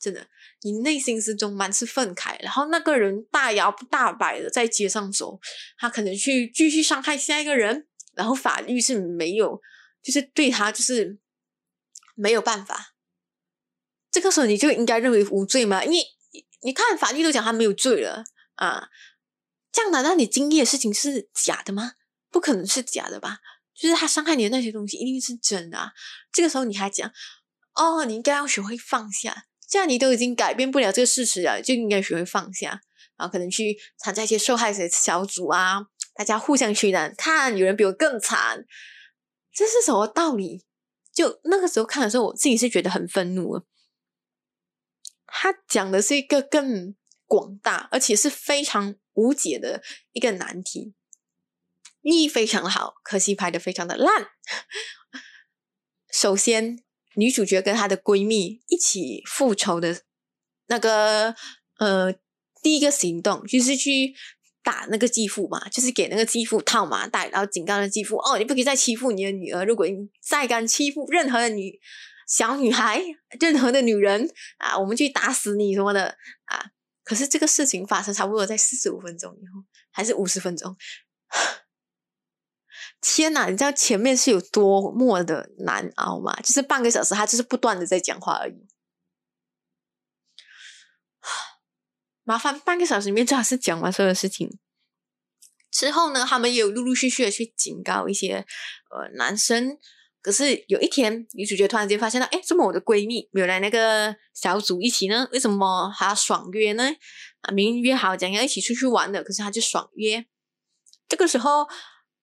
[0.00, 0.28] 真的，
[0.62, 5.40] 你内心之中满是愤慨，然后那个人大摇大摆的在街上走，
[5.76, 9.60] 他可能去继续伤害下一个人，然后法律是没有，
[10.00, 11.18] 就是对他就是
[12.14, 12.94] 没有办法。
[14.10, 15.80] 这个时候你就应该认为无罪吗？
[15.82, 15.98] 你
[16.62, 18.88] 你看法律都讲他没有罪了啊，
[19.70, 21.92] 这样难道你经历的事情是假的吗？
[22.30, 23.38] 不可能是假的吧？
[23.74, 25.92] 就是他伤害你的那些东西一定是真的啊。
[26.32, 27.10] 这个时候你还讲
[27.74, 29.44] 哦，你应该要学会放下。
[29.68, 32.80] 这样你都已经改变不了这个事实了，就应该学会放下，
[33.18, 35.82] 然后可能去参加一些受害者小组啊，
[36.14, 38.64] 大家互相取暖，看有人比我更惨，
[39.52, 40.64] 这是什么道理？
[41.12, 43.62] 就那个时候看的时候，我自己是觉得很愤怒。
[45.28, 50.94] 他讲的是一个更广大，而且是非常无解的一个难题，
[52.02, 54.28] 意非常好，可惜拍的非常的烂。
[56.12, 56.82] 首先。
[57.14, 60.02] 女主角跟她的闺蜜一起复仇的
[60.68, 61.34] 那个
[61.80, 62.12] 呃
[62.62, 64.14] 第一个行动就是去
[64.62, 71.80] 打那个继父嘛，就是给那个继父套麻袋，然后警告那继父哦，你不可以再欺负你的女儿，如果你再敢欺负任何的女
[72.28, 73.02] 小女孩、
[73.40, 76.70] 任何的女人啊，我们去打死你什么的啊！
[77.02, 80.76] 可是这个事情发生差不多在四十五分钟以后，还是五十分钟。
[83.00, 83.46] 天哪！
[83.46, 86.38] 你知道前面是有多么的难熬吗？
[86.42, 88.68] 就是半个小时，他就是不断的在讲话而已。
[92.24, 94.58] 麻烦半个小时里面最好是讲完所有事情
[95.70, 98.44] 之后呢，他们也有陆陆续续的去警告一些
[98.90, 99.78] 呃男生。
[100.28, 105.26] 可是有一天，女主角突然间发现到，哎，怎么我的闺蜜没有来那个小组一起呢？
[105.32, 106.90] 为什么还要爽约呢？
[107.40, 110.26] 啊，明明约好讲要一起出去玩的，可是她就爽约。
[111.08, 111.66] 这个时候。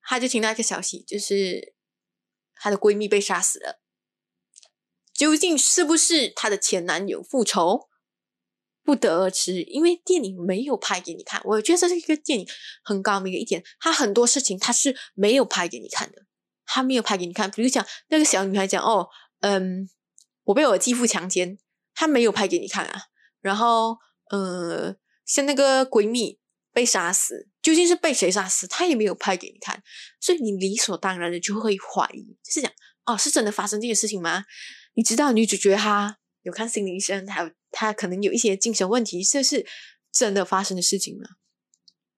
[0.08, 1.74] 她就听到一个消息，就是
[2.54, 3.82] 她的闺蜜被杀死了。
[5.12, 7.90] 究竟是不是她的前男友复仇，
[8.84, 11.42] 不得而知，因为电影没有拍给你看。
[11.44, 12.48] 我觉得这是一个电影
[12.84, 16.25] 很高明的一点，它很多事情它是没有拍给你看的，
[16.66, 17.50] 他没有拍给你看。
[17.52, 19.08] 比如讲那个小女孩讲：“哦，
[19.42, 19.90] 嗯，
[20.44, 21.58] 我被我继父强奸。”
[21.94, 23.04] 她没有拍给你看啊。
[23.42, 23.98] 然后，
[24.32, 24.96] 呃，
[25.26, 26.40] 像那个闺蜜。
[26.76, 28.68] 被杀死，究竟是被谁杀死？
[28.68, 29.82] 他也没有拍给你看，
[30.20, 32.70] 所以你理所当然的就会怀疑，就是讲
[33.06, 34.44] 哦，是真的发生这件事情吗？
[34.96, 39.66] 你知道女主角她有看心理医生，还有她可能有一些精神问题，这是
[40.12, 41.30] 真的发生的事情吗？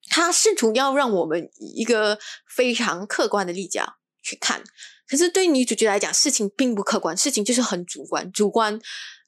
[0.09, 2.17] 他试图要让我们以一个
[2.49, 3.97] 非常客观的立角
[4.27, 4.61] 去看，
[5.07, 8.77] 可是对女主角来讲，事情并不客观，事情就是很主观，主观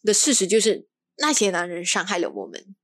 [0.04, 0.88] 的事实就是
[1.18, 2.76] 那些男人伤害了我们。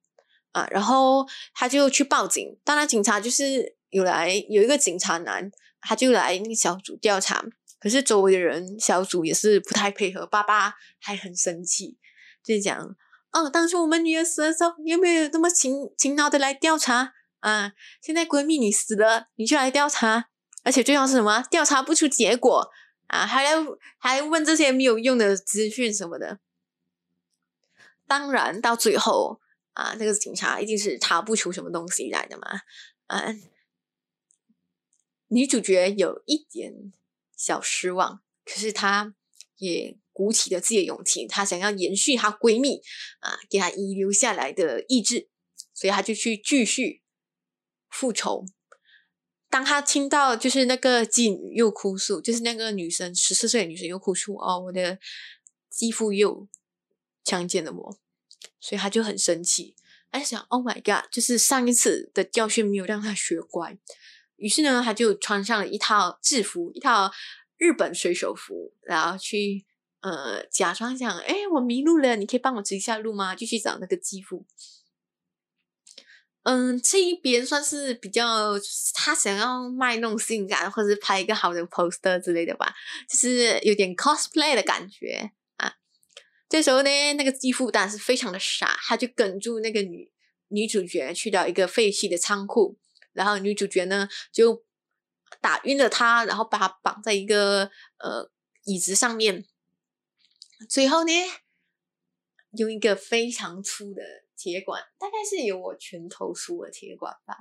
[0.53, 5.51] 啊，然后他就去报警，当然警察就是有来有一个警察男，
[5.81, 7.43] 他就来那个小组调查，
[7.77, 11.97] 可是周围的人小组也是不太配合，爸爸还很生气，
[12.41, 12.95] 就讲，
[13.33, 17.11] 哦，当初我们女儿死的时候，你有没有那么勤勤劳的来调查
[17.41, 17.73] 啊？
[18.01, 20.29] 现在闺蜜你死了，你就来调查，
[20.65, 21.41] 而且最重要是什么？
[21.49, 22.69] 调查不出结果
[23.07, 23.63] 啊，还要
[23.97, 26.39] 还问这些没有用的资讯什么的，
[28.05, 29.39] 当然到最后。
[29.75, 32.47] 啊，那个警察一定是查不出什么东西来的嘛。
[33.07, 33.43] 嗯，
[35.27, 36.93] 女主角有一点
[37.35, 39.13] 小失望，可是她
[39.57, 42.81] 也鼓起了自己的勇气，她想要延续她闺蜜
[43.19, 45.27] 啊给她遗留下来的意志，
[45.73, 47.03] 所以她就去继续
[47.89, 48.45] 复仇。
[49.55, 54.99] 当她听到就是那个妓女又哭诉，就是那个女生十四岁的女生又哭诉哦，我的
[55.69, 56.45] 继父又
[57.23, 57.97] 强奸了我，
[58.59, 59.73] 所以她就很生气。
[60.11, 63.77] 她想，Oh my God，就是上一次的教训没有让她学乖。
[64.35, 67.09] 于是呢，他就穿上了一套制服，一套
[67.57, 69.65] 日本水手服，然后去
[70.01, 74.45] 呃假装讲：“哎，我迷路了，你可以帮我指一下路吗？”就去找那个继父。
[76.45, 78.53] 嗯，这一边算是比较
[78.93, 82.71] 他想要卖弄性感，或者是拍一个好的 poster 之类的吧，
[83.09, 85.73] 就是有点 cosplay 的感觉啊。
[86.47, 90.11] 这时候呢，那个继父当然是非常的傻，他就跟住那个女
[90.49, 92.77] 女主角去到一个废弃的仓库。
[93.13, 94.63] 然后女主角呢就
[95.41, 98.29] 打晕了他，然后把他绑在一个呃
[98.65, 99.45] 椅子上面，
[100.69, 101.11] 最后呢
[102.51, 107.35] 用一个非常粗的铁管，大概是有我拳头粗的铁管吧，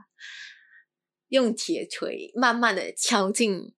[1.29, 3.75] 用铁锤慢慢的敲进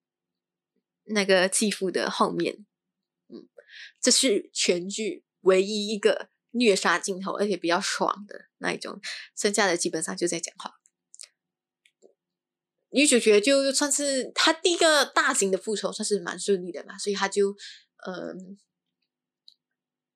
[1.05, 2.65] 那个继父的后面，
[3.29, 3.47] 嗯，
[4.01, 8.99] 这是全剧唯一一个虐杀镜头，而且比较爽的那一种，
[9.35, 10.75] 剩下的基本上就在讲话。
[12.89, 17.55] 女主角就算是她第一个大型的复仇，算是蛮顺利的嘛，所以她就
[18.05, 18.57] 嗯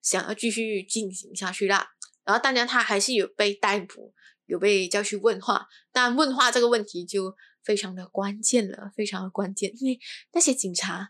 [0.01, 1.91] 想要继续进行下去啦。
[2.23, 4.13] 然后当然他还是有被逮捕，
[4.45, 9.99] 有被叫去问话，但问话这个问题就非常的关键了，非常的关键，因为
[10.33, 11.09] 那些警察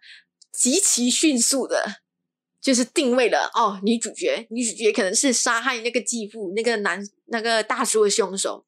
[0.51, 2.01] 极其迅速的，
[2.61, 8.65] 就是定位了哦，女主角，女主角可能是杀害那个继父那个男那个大叔的凶手。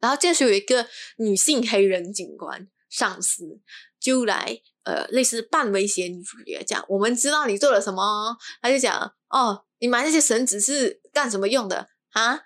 [0.00, 0.88] 然后这时候有一个
[1.18, 3.60] 女性黑人警官上司
[4.00, 12.42] 就来，呃，类似半威胁女主角讲：“我们知道你做了什么。”他就讲：“哦，你买那些绳子是干什么用的啊？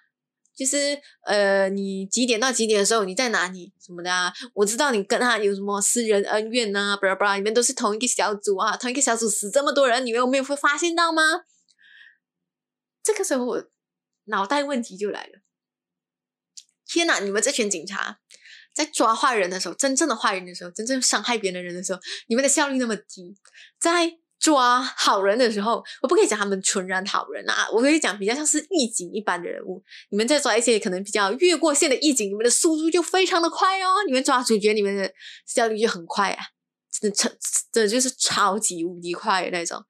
[0.54, 4.32] 就是呃，你几点到几点的时候你在哪里什么的啊？
[4.54, 11.22] 我知道你跟他有什么私人恩怨呐，巴拉巴拉，你们都是同一个小组啊，同一个小组死这么多人，你们有没有会发现到吗？”
[13.02, 13.64] 这个时候我
[14.26, 15.40] 脑袋问题就来了。
[16.86, 17.18] 天哪！
[17.18, 18.20] 你们这群警察
[18.72, 23.36] 在抓坏人的时候，真正的坏人的时候，真正伤害别人的人的时候，你们的效率那么低。
[23.80, 29.82] 在抓好人的时候，我不可以讲他们纯然好人啊，我可以讲比较像是义警一般的人物。
[30.10, 34.04] 你们在抓一些可能比较越过线的义警，你们的速度就非常的快哦。
[34.06, 35.10] 你们抓主角，你们的
[35.46, 36.44] 效率就很快啊，
[36.92, 37.30] 真的超，
[37.72, 39.82] 真的就是超级无敌快的那种。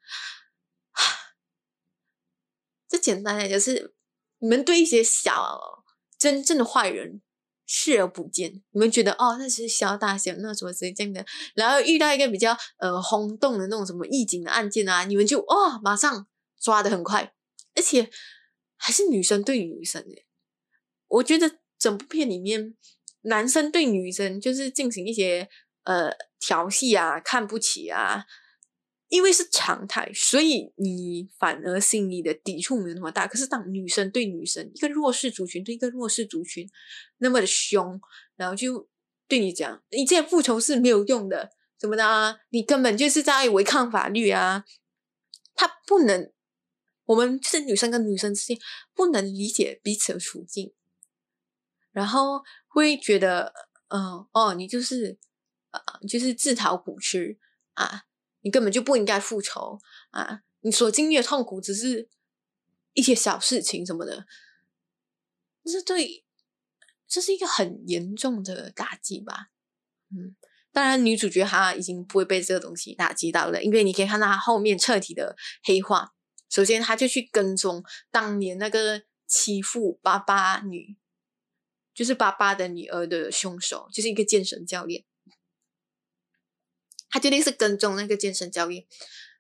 [2.88, 3.94] 这简单的就是
[4.38, 5.82] 你们对一些小。
[6.16, 7.20] 真正的坏人
[7.76, 16.28] 视而不见，你们觉得哦，那是小打小闹什么之类这样的，然后遇到一个比较呃轰动的那种什么义警的案件啊，你们就哦马上
[16.60, 17.34] 抓的很快，
[17.74, 18.08] 而且
[18.76, 20.24] 还是女生对女生诶，
[21.08, 22.76] 我觉得整部片里面
[23.22, 25.48] 男生对女生就是进行一些
[25.82, 28.24] 呃调戏啊、看不起啊。
[29.14, 33.28] 因为是常态，所以你反而心里的抵触没有那么大。
[33.28, 36.68] 可是当女生对女生，一个弱势族群对一个弱势族群
[37.18, 38.00] 那么的凶，
[38.34, 38.88] 然后就
[39.28, 42.38] 对你讲，你这样复仇是没有用的，怎么的啊？
[42.48, 44.64] 你根本就是在违抗法律啊！
[45.54, 46.32] 他不能，
[47.04, 48.58] 我们是女生跟女生之间
[48.96, 50.74] 不能理解彼此的处境，
[51.92, 53.52] 然后会觉得，
[53.90, 55.16] 嗯，哦，你就是，
[55.70, 57.38] 呃，就是自讨苦吃
[57.74, 58.06] 啊。
[58.44, 59.80] 你根本就不应该复仇
[60.10, 60.42] 啊！
[60.60, 62.08] 你所经历的痛苦只是
[62.92, 64.26] 一些小事情什么的，
[65.64, 66.24] 这是对，
[67.08, 69.48] 这是一个很严重的打击吧？
[70.10, 70.36] 嗯，
[70.72, 76.14] 当然女主角她已经不会被这个东西打击到了，因为你可以看到她后面彻底的黑化。
[76.50, 80.98] 首先，她就去跟踪当年那个欺负爸爸女，
[81.94, 85.04] 就是爸爸的女儿的凶手，就是一个健身教练。
[87.14, 88.84] 他决定是跟踪那个健身教练，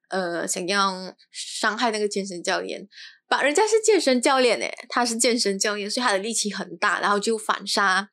[0.06, 2.88] 呃，想要伤害那个健身教练，
[3.26, 8.10] 把人家是健身教练诶，他是健身教练，所以他的力气很大，然后就反杀，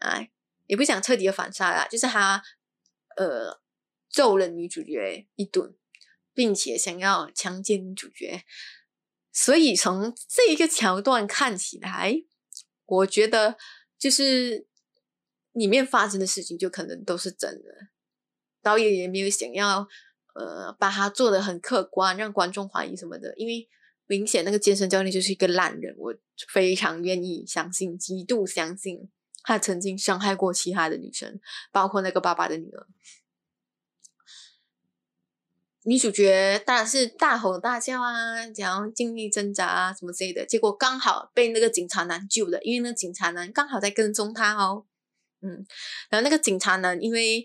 [0.00, 0.30] 哎，
[0.66, 2.42] 也不想彻底的反杀啦，就是他
[3.16, 3.58] 呃
[4.10, 5.74] 揍了女主角一顿，
[6.34, 8.44] 并且想要强奸女主角，
[9.32, 12.14] 所以从这一个桥段看起来，
[12.84, 13.56] 我觉得
[13.98, 14.66] 就是
[15.52, 17.93] 里面发生的事情就可能都是真的。
[18.64, 19.86] 导演也没有想要，
[20.34, 23.68] 呃，把他做的很客观，让观众怀疑什么的，因为
[24.06, 26.14] 明显那个健身教练就是一个烂人，我
[26.52, 29.08] 非常愿意相信，极度相信
[29.42, 31.38] 他曾经伤害过其他的女生，
[31.70, 32.86] 包括那个爸爸的女儿。
[35.86, 40.46] 女主角当然是大吼大叫啊，想要尽力挣扎啊，什么之类的。
[40.46, 44.86] 结果刚好被那个警察男救了，因为那个警察男刚好在跟踪他哦。
[45.42, 45.66] 嗯，
[46.08, 47.44] 然后那个警察男因为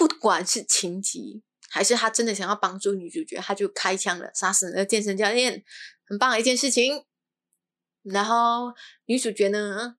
[0.00, 5.62] 不管是情急还是他真的想要帮助女主角，他就开枪了，杀死那个健身教练，
[6.06, 7.04] 很棒的一件事情。
[8.02, 8.72] 然后
[9.04, 9.96] 女主角呢，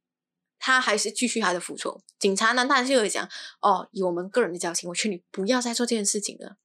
[0.58, 2.02] 她还是继续她的复仇。
[2.18, 3.30] 警察男当然是有讲
[3.62, 6.58] 哦，以我们个人的交情，我劝你不要再做这件事情了。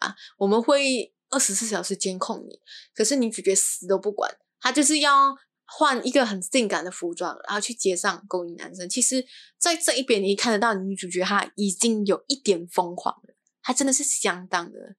[0.00, 2.60] 啊，我们会二十四小时监控你，
[2.92, 5.38] 可是女主角死都不管，她就是要
[5.72, 8.88] 换一个很性感的服装，然后去街上勾引男生。
[8.88, 9.24] 其实，
[9.56, 14.96] 在这一边你看得到女主角她已经有一点疯狂了，她真的是相当的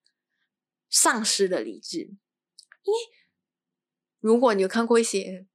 [0.89, 1.99] 丧失了理智。
[1.99, 2.99] 因为
[4.19, 5.45] 如果你有看过一些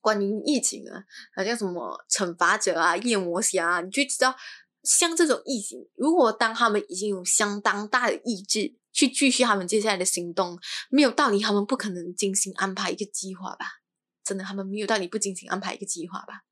[0.00, 4.36] 关于疫情啊，好像什么惩罚者啊、夜魔侠啊，你就知道。
[4.84, 10.56] 像这种异形，如果当他们已经有相当大的意志去继续他们接下来的行动，
[10.88, 13.66] 没有道理他们不可能精心安排一个计划吧？
[14.28, 16.42] 真的，他们没有道理不仅仅安排一个计划吧？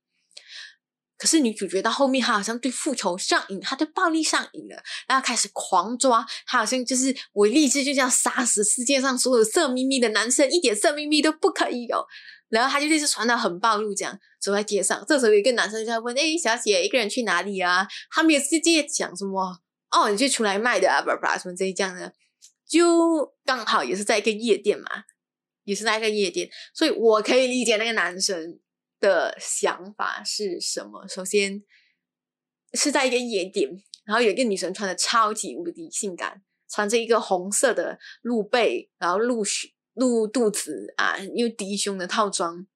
[1.19, 12.05] 可是女主角到后面，她好像对复仇上瘾，她对暴力上瘾了，然后开始狂抓，她好像就是我立志就是要杀死世界上所有色眯眯的男生，一点色眯眯都不可以有。
[12.49, 15.05] 然后她就就是穿的很暴露，这样走在街上。
[15.09, 19.61] 这时候有一个男生就在问：“哎，小姐，一个人去哪里啊？”他没有直接讲什么
[19.91, 22.13] 哦，你就出来卖的啊，叭叭什么这一样的，
[22.69, 24.87] 就刚好也是在一个夜店嘛，
[25.67, 28.59] 也是在一个夜店，所以我可以理解那个男生
[28.99, 31.07] 的想法是什么。
[31.07, 31.63] 首先
[32.73, 33.71] 是在一个夜店，
[34.07, 39.71] 然后有一个女生穿的超级无敌性感，穿着一个红色的露背，然后露胸。
[39.97, 42.67] 露肚子啊，又低胸的套装，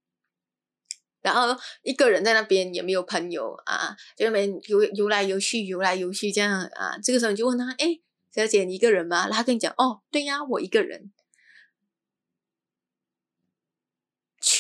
[1.20, 6.96] 然后一个人在那边也没有朋友啊，就那边游游来游去，游来游去这样啊。
[7.04, 8.00] 这个时候你就问他：“哎，
[8.34, 11.12] 小姐，你一个人吗？”他跟你讲：“哦，对呀，我一个人。”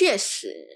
[0.00, 0.66] 确实，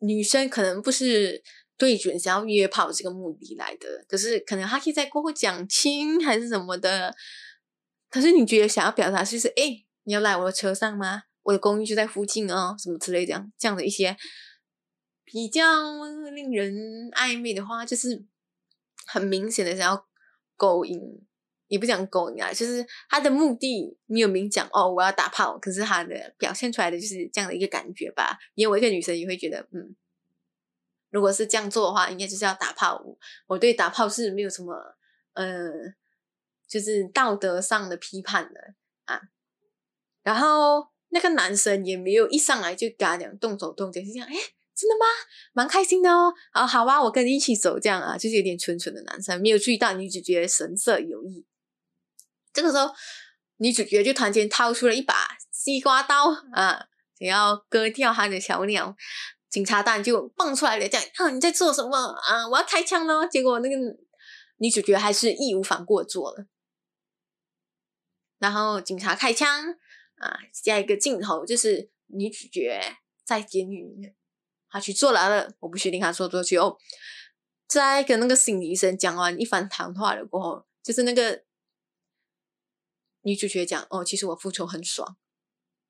[0.00, 1.40] 女生可能不是
[1.76, 7.14] 对准想要约炮这个目的来的，可是可能她可以在过后讲清还是什么的。
[8.10, 9.84] 可是你觉得想要表达就是哎。
[10.08, 11.24] 你要来我的车上吗？
[11.42, 14.16] 我的公寓就在附近哦，什么之类这样这样的一些
[15.24, 15.82] 比较
[16.32, 16.72] 令人
[17.10, 18.24] 暧昧的话，就是
[19.06, 20.06] 很明显的想要
[20.56, 21.25] 勾引，
[21.68, 28.38] 也不讲勾引啊，就是他的目的没有明讲哦，我要打炮，可是他的表现出来的就是这样的一个感觉吧。
[28.54, 29.96] 因为我一个女生也会觉得，嗯，
[31.10, 33.04] 如果是这样做的话，应该就是要打炮。
[33.48, 34.74] 我对打炮是没有什么，
[35.32, 35.72] 呃，
[36.68, 38.74] 就是道德上的批判的
[39.06, 39.20] 啊。
[40.22, 44.34] 然后那个男生也没有一上来就跟他讲动手动脚，就这样，哎，
[44.74, 45.06] 真的吗？
[45.52, 46.32] 蛮开心的哦。
[46.52, 51.44] 啊，好啊，我跟你一起走，这样啊，就是有点蠢蠢的男生，没有注意到女主角神色有异。
[52.56, 52.90] 这个时候，
[53.58, 56.86] 女主角就突然间掏出了一把西瓜刀啊，
[57.18, 58.96] 想要割掉他的小鸟。
[59.50, 62.48] 警察当然就蹦出来了，讲啊，你在做什么啊？
[62.48, 63.26] 我要开枪了。
[63.28, 63.76] 结果那个
[64.56, 66.46] 女主角还是义无反顾做了。
[68.38, 69.76] 然后警察开枪。
[70.18, 72.80] 啊，下一个镜头就是女主角
[73.22, 74.14] 在监狱里面，
[74.70, 75.52] 她去坐牢了。
[75.60, 76.78] 我不确定她坐多久。
[77.68, 81.42] 在跟那个心理医生讲完一番谈话了过后，就是那个
[83.26, 85.16] 女主角讲：“哦，其实我复仇很爽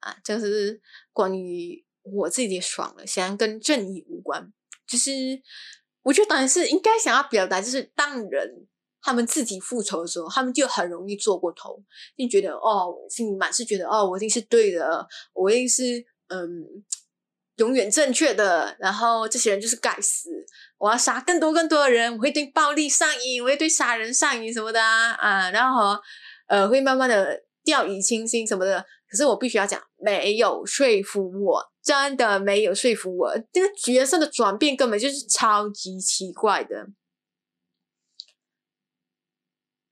[0.00, 0.80] 啊，这是
[1.12, 4.52] 关于我自己的爽了，想要跟正义无关。
[4.88, 5.10] 就是
[6.02, 8.66] 我觉得当然是应该想要表达，就是当人。”
[9.02, 11.80] 他们自己复仇的时候，他们就很容易做过头，
[12.18, 16.66] 就觉得哦，心里满是觉得哦，我一定是对的，我一定是嗯，
[17.54, 18.76] 永远正确的。
[18.80, 20.28] 然后这些人就是该死，
[20.78, 25.50] 我要杀更多更多的人，我会对暴力上瘾，我会对杀人上瘾什么的啊。
[25.52, 25.96] 然后
[26.46, 28.84] 呃，会慢慢的掉以轻心什么的。
[29.08, 33.38] 可是我必须要讲，没有说服我，真的没有说服我。
[33.52, 36.88] 这个角色的转变根本就是超级奇怪的。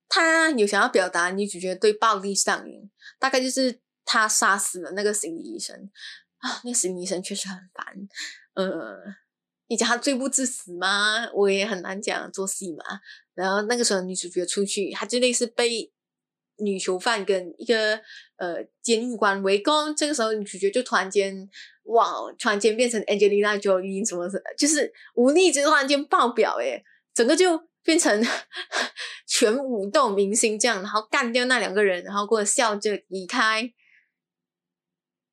[0.09, 5.90] 他有想要表达女主角对暴力上瘾，大概就是他杀死了那个心理医生
[6.39, 7.86] 啊，那个心理医生确实很烦。
[8.55, 8.97] 呃，
[9.68, 11.31] 你讲他罪不至死吗？
[11.32, 12.85] 我也很难讲，做戏嘛。
[13.35, 15.93] 然后那个时候女主角出去，她就类似被
[16.59, 17.97] 女囚犯跟一个
[18.36, 19.94] 呃监狱官围攻。
[19.94, 21.48] 这个时候女主角就突然间
[21.85, 26.82] 哇，突然间变成 Angelina Jolie 什么什么，就是武力值突然间爆表，诶
[27.14, 27.68] 整个就。
[27.86, 28.26] 变成
[29.28, 33.70] 全武斗明星这样，然后干掉那两个人，然后过笑着离开。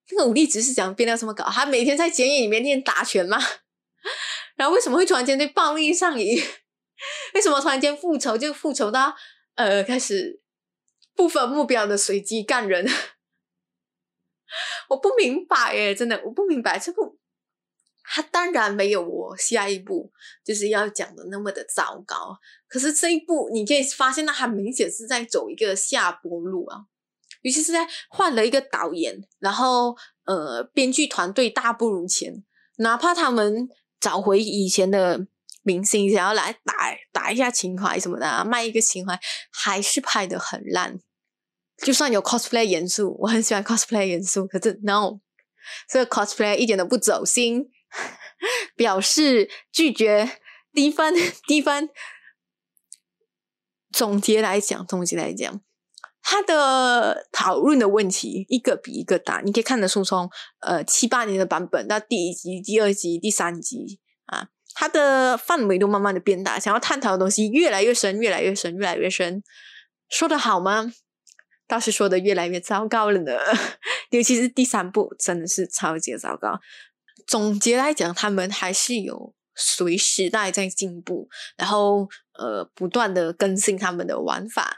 [0.09, 1.45] 那个武力值是怎样变到这么高？
[1.45, 3.37] 他每天在监狱里面练打拳吗？
[4.57, 6.43] 然后为什么会突然间对暴力上瘾？
[7.35, 9.15] 为什么突然间复仇就复仇到
[9.55, 10.40] 呃开始
[11.21, 12.83] 部分目标的随机干人，
[14.89, 17.19] 我不明白耶，真的我不明白这部，
[18.03, 20.11] 他当然没有我下一步
[20.43, 26.85] 就是要讲的那么的糟糕，可是这一部你可以发现，他明显是在走一个下坡路啊，
[27.43, 32.43] 尤其是在换了一个导演，然后呃，编剧团队大不如前，
[32.77, 33.69] 哪怕他们
[33.99, 35.27] 找回以前的。
[35.63, 36.73] 明星想要来打
[37.11, 39.19] 打一下情怀什么的，卖一个情怀，
[39.51, 40.99] 还是拍的很烂。
[41.83, 45.19] 就算有 cosplay 元素，我很喜欢 cosplay 元素，可是 no，
[45.89, 47.69] 这个 cosplay 一点都不走心，
[48.75, 50.39] 表示拒绝
[50.73, 51.13] 低分
[51.47, 51.89] 低分。
[53.91, 55.59] 总结来讲，总结来讲，
[56.21, 60.29] 他的讨论的问题一个比一个大，你可以看得出从
[60.61, 64.47] 呃七八年的版本到第一集、第二集、第三集啊。
[64.73, 69.43] 它的范围都慢慢的变大，想要探讨的东西越来越深，越来越深，越来越深。
[70.09, 70.93] 说的好吗？
[71.71, 73.31] 倒是说的越来越糟糕了呢。
[74.11, 76.59] 尤其是第三部，真的是超级糟糕。
[77.25, 84.75] 总结来讲，他们还是有随时代在进步，然后呃，不断的更新他们的玩法。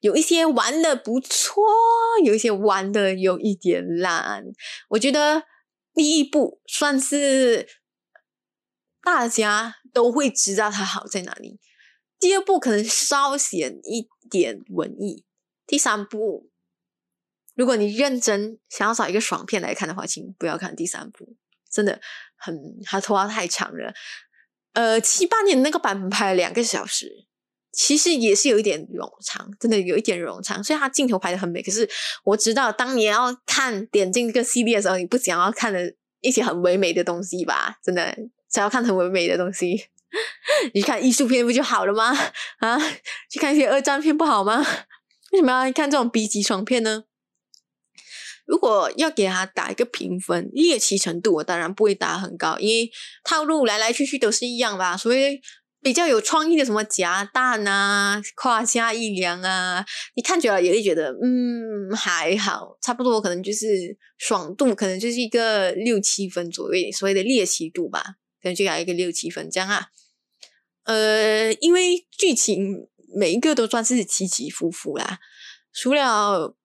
[0.00, 1.62] 有一些玩的不错，
[2.24, 4.44] 有一些玩的有一点烂。
[4.90, 5.44] 我觉得
[5.94, 7.66] 第一部算是。
[9.02, 11.58] 大家都会知道它好在哪里。
[12.18, 15.24] 第二部可能稍显一点文艺。
[15.70, 16.50] 第三部，
[17.54, 21.36] 如果你认真想要找一个爽片来看的话，请不要看第三部，
[21.70, 22.00] 真的
[22.36, 22.52] 很
[22.84, 23.94] 它拖太长了。
[24.72, 27.28] 呃，七八年那个版本拍了两个小时，
[27.70, 30.62] 其实也是有一点冗长，真的有一点冗长。
[30.64, 31.88] 所以它镜头拍的很美，可是
[32.24, 37.76] 我知道，当你要看点进这个系列的时候，你不想要看的一些很唯美的东西吧？
[37.84, 38.16] 真的。
[38.48, 39.80] 想要看很唯美的东西，
[40.74, 42.12] 你看艺术片不就好了吗？
[42.58, 42.76] 啊，
[43.30, 44.60] 去看一些二战片不好吗？
[45.30, 47.04] 为什么要看这种 B 级爽片呢？
[48.46, 52.90] 如果要给他打一个评分，猎奇程度我当然不会打很高，因为
[53.22, 54.96] 套路来来去去都是一样吧。
[54.96, 55.40] 所以
[55.80, 59.86] 比较有创意的什么夹蛋啊、胯下一凉啊，
[60.16, 68.16] 你看久了也会觉得嗯还好，差不多可能就是爽度，可能就是一个六七分左右，所谓的猎奇度吧。
[68.42, 69.88] 可能就给一个六七分这样啊，
[70.84, 75.18] 呃，因为剧情每一个都算是起起伏伏啦，
[75.72, 76.56] 除了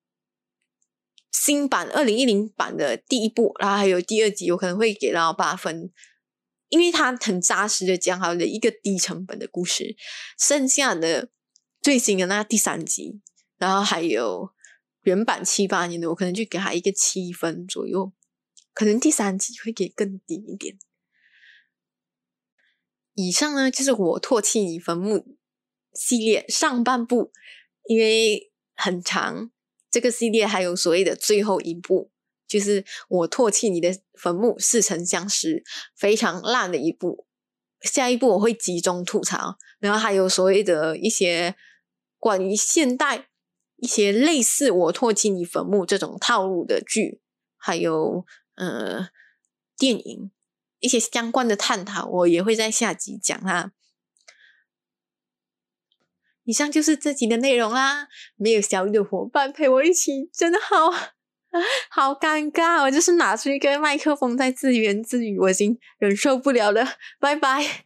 [1.32, 5.92] 新版二零一零版的第一部，然后还有第二集，我可能会给到八分，
[6.70, 9.96] 因为它很扎实的讲好了一个低成本的故事，
[10.40, 11.30] 剩下的
[11.82, 13.22] 最新的那第三集，
[13.58, 14.52] 然后还有
[15.02, 18.14] 原版七八年的，我可能就给他一个七分左右，
[18.74, 20.80] 可能第三集会给更低一点。
[23.14, 25.35] 以上呢就是我唾弃你坟墓
[25.96, 27.32] 系列上半部，
[27.88, 29.50] 因为很长，
[29.90, 32.12] 这个系列还有所谓的最后一部，
[32.48, 35.64] 就是我唾弃你的坟墓似曾相识，
[35.96, 37.26] 非常烂的一部。
[37.82, 41.56] 下一步我会集中吐槽，然后还有所谓的一些
[42.20, 43.28] 关于现代
[43.78, 47.22] 一些类似我唾弃你坟墓这种套路的剧，
[47.58, 49.10] 还有呃
[49.78, 50.32] 电影。
[50.80, 53.72] 一些相关的探讨，我也会在下集讲哈。
[56.46, 58.08] 以上就是这集的内容啦。
[58.38, 60.90] 没有小雨的伙伴陪我一起，真的好
[61.90, 62.82] 好尴尬。
[62.82, 66.86] 我就是拿出一个麦克风在自言自语，我已经忍受不了了。
[67.20, 67.85] 拜拜。